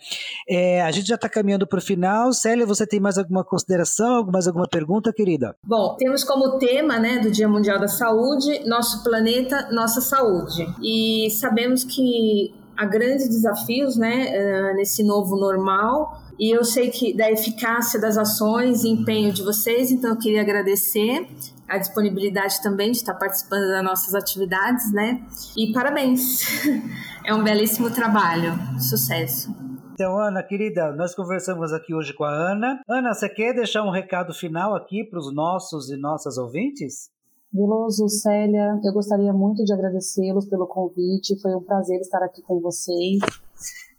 É, 0.47 0.83
a 0.83 0.91
gente 0.91 1.07
já 1.07 1.15
está 1.15 1.27
caminhando 1.27 1.65
para 1.65 1.79
o 1.79 1.81
final. 1.81 2.31
Célia, 2.31 2.67
você 2.67 2.85
tem 2.85 2.99
mais 2.99 3.17
alguma 3.17 3.43
consideração, 3.43 4.23
mais 4.31 4.47
alguma 4.47 4.67
pergunta, 4.67 5.11
querida? 5.11 5.55
Bom, 5.63 5.95
temos 5.95 6.23
como 6.23 6.59
tema 6.59 6.99
né, 6.99 7.17
do 7.17 7.31
Dia 7.31 7.49
Mundial 7.49 7.79
da 7.79 7.87
Saúde, 7.87 8.63
nosso 8.69 9.03
planeta, 9.03 9.67
nossa 9.71 9.99
saúde. 9.99 10.67
E 10.79 11.31
sabemos 11.31 11.83
que 11.83 12.53
há 12.77 12.85
grandes 12.85 13.27
desafios 13.27 13.97
né, 13.97 14.27
eh, 14.27 14.73
nesse 14.75 15.03
novo 15.03 15.35
normal. 15.35 16.21
E 16.39 16.55
eu 16.55 16.63
sei 16.63 16.91
que 16.91 17.17
da 17.17 17.31
eficácia 17.31 17.99
das 17.99 18.17
ações 18.17 18.83
e 18.83 18.89
empenho 18.89 19.33
de 19.33 19.41
vocês, 19.41 19.91
então 19.91 20.11
eu 20.11 20.17
queria 20.17 20.41
agradecer 20.41 21.27
a 21.67 21.77
disponibilidade 21.77 22.61
também 22.61 22.91
de 22.91 22.97
estar 22.97 23.15
participando 23.15 23.67
das 23.67 23.83
nossas 23.83 24.13
atividades, 24.13 24.91
né? 24.93 25.21
E 25.57 25.73
parabéns! 25.73 26.41
É 27.25 27.33
um 27.33 27.43
belíssimo 27.43 27.91
trabalho. 27.91 28.53
Sucesso! 28.79 29.53
Então, 29.91 30.17
Ana, 30.17 30.41
querida, 30.41 30.93
nós 30.93 31.13
conversamos 31.13 31.73
aqui 31.73 31.93
hoje 31.93 32.13
com 32.13 32.23
a 32.23 32.31
Ana. 32.31 32.79
Ana, 32.87 33.13
você 33.13 33.27
quer 33.27 33.53
deixar 33.53 33.83
um 33.83 33.91
recado 33.91 34.33
final 34.33 34.73
aqui 34.73 35.03
para 35.03 35.19
os 35.19 35.35
nossos 35.35 35.89
e 35.89 35.97
nossas 35.97 36.37
ouvintes? 36.37 37.09
Veloso, 37.57 38.07
Célia, 38.07 38.79
eu 38.83 38.93
gostaria 38.93 39.33
muito 39.33 39.65
de 39.65 39.73
agradecê-los 39.73 40.45
pelo 40.45 40.67
convite. 40.67 41.41
Foi 41.41 41.55
um 41.55 41.63
prazer 41.63 41.99
estar 41.99 42.21
aqui 42.23 42.39
com 42.43 42.59
vocês, 42.59 43.19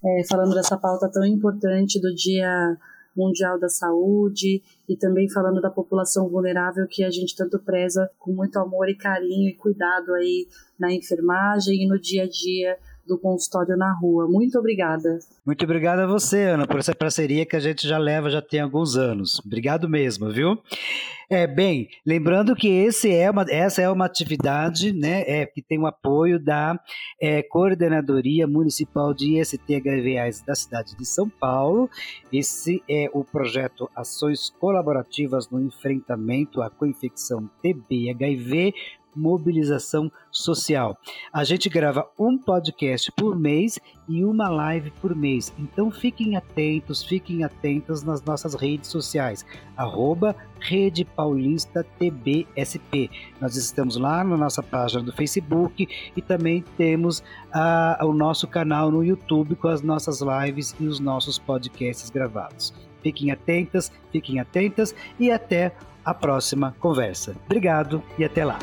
é, 0.04 0.22
falando 0.28 0.54
dessa 0.54 0.76
pauta 0.76 1.10
tão 1.10 1.24
importante 1.24 2.00
do 2.00 2.14
Dia 2.14 2.76
Mundial 3.16 3.58
da 3.58 3.68
Saúde 3.68 4.62
e 4.88 4.96
também 4.96 5.28
falando 5.28 5.60
da 5.60 5.70
população 5.70 6.28
vulnerável 6.28 6.86
que 6.88 7.02
a 7.02 7.10
gente 7.10 7.34
tanto 7.34 7.58
preza 7.58 8.08
com 8.16 8.32
muito 8.32 8.56
amor 8.60 8.88
e 8.88 8.94
carinho 8.94 9.48
e 9.48 9.56
cuidado 9.56 10.14
aí 10.14 10.46
na 10.78 10.92
enfermagem 10.92 11.82
e 11.82 11.88
no 11.88 11.98
dia 11.98 12.22
a 12.22 12.28
dia 12.28 12.78
do 13.08 13.18
consultório 13.18 13.76
na 13.76 13.92
rua. 13.98 14.28
Muito 14.28 14.58
obrigada. 14.58 15.18
Muito 15.44 15.64
obrigado 15.64 16.00
a 16.00 16.06
você, 16.06 16.42
Ana, 16.42 16.66
por 16.66 16.78
essa 16.78 16.94
parceria 16.94 17.46
que 17.46 17.56
a 17.56 17.60
gente 17.60 17.88
já 17.88 17.98
leva 17.98 18.30
já 18.30 18.42
tem 18.42 18.60
alguns 18.60 18.96
anos. 18.96 19.40
Obrigado 19.44 19.88
mesmo, 19.88 20.30
viu? 20.30 20.58
É, 21.30 21.46
bem, 21.46 21.90
lembrando 22.06 22.56
que 22.56 22.68
esse 22.68 23.14
é 23.14 23.30
uma, 23.30 23.44
essa 23.50 23.82
é 23.82 23.90
uma 23.90 24.06
atividade 24.06 24.94
né, 24.94 25.24
é, 25.26 25.44
que 25.44 25.60
tem 25.60 25.78
o 25.78 25.86
apoio 25.86 26.42
da 26.42 26.80
é, 27.20 27.42
Coordenadoria 27.42 28.46
Municipal 28.46 29.12
de 29.12 29.38
IST-HIV 29.38 30.16
da 30.46 30.54
cidade 30.54 30.96
de 30.96 31.04
São 31.04 31.28
Paulo. 31.28 31.90
Esse 32.32 32.82
é 32.88 33.10
o 33.12 33.24
projeto 33.24 33.90
Ações 33.94 34.48
Colaborativas 34.58 35.50
no 35.50 35.60
Enfrentamento 35.60 36.62
à 36.62 36.70
Coinfecção 36.70 37.50
TB-HIV 37.62 38.72
mobilização 39.18 40.10
social. 40.30 40.96
A 41.32 41.44
gente 41.44 41.68
grava 41.68 42.08
um 42.18 42.38
podcast 42.38 43.10
por 43.12 43.38
mês 43.38 43.78
e 44.08 44.24
uma 44.24 44.48
live 44.48 44.90
por 45.00 45.14
mês. 45.14 45.52
Então 45.58 45.90
fiquem 45.90 46.36
atentos, 46.36 47.02
fiquem 47.02 47.44
atentos 47.44 48.02
nas 48.02 48.22
nossas 48.22 48.54
redes 48.54 48.88
sociais. 48.88 49.44
Arroba 49.76 50.34
Rede 50.60 51.04
Paulista 51.04 51.84
TBSP. 51.98 53.10
Nós 53.40 53.56
estamos 53.56 53.96
lá 53.96 54.24
na 54.24 54.36
nossa 54.36 54.62
página 54.62 55.02
do 55.02 55.12
Facebook 55.12 55.88
e 56.16 56.22
também 56.22 56.64
temos 56.76 57.20
uh, 57.20 58.04
o 58.04 58.12
nosso 58.12 58.46
canal 58.46 58.90
no 58.90 59.04
YouTube 59.04 59.54
com 59.56 59.68
as 59.68 59.82
nossas 59.82 60.20
lives 60.20 60.74
e 60.80 60.86
os 60.86 60.98
nossos 60.98 61.38
podcasts 61.38 62.10
gravados. 62.10 62.74
Fiquem 63.02 63.30
atentas, 63.30 63.92
fiquem 64.10 64.40
atentas 64.40 64.94
e 65.18 65.30
até 65.30 65.72
a 66.04 66.14
próxima 66.14 66.74
conversa. 66.80 67.36
Obrigado 67.46 68.02
e 68.18 68.24
até 68.24 68.44
lá. 68.44 68.58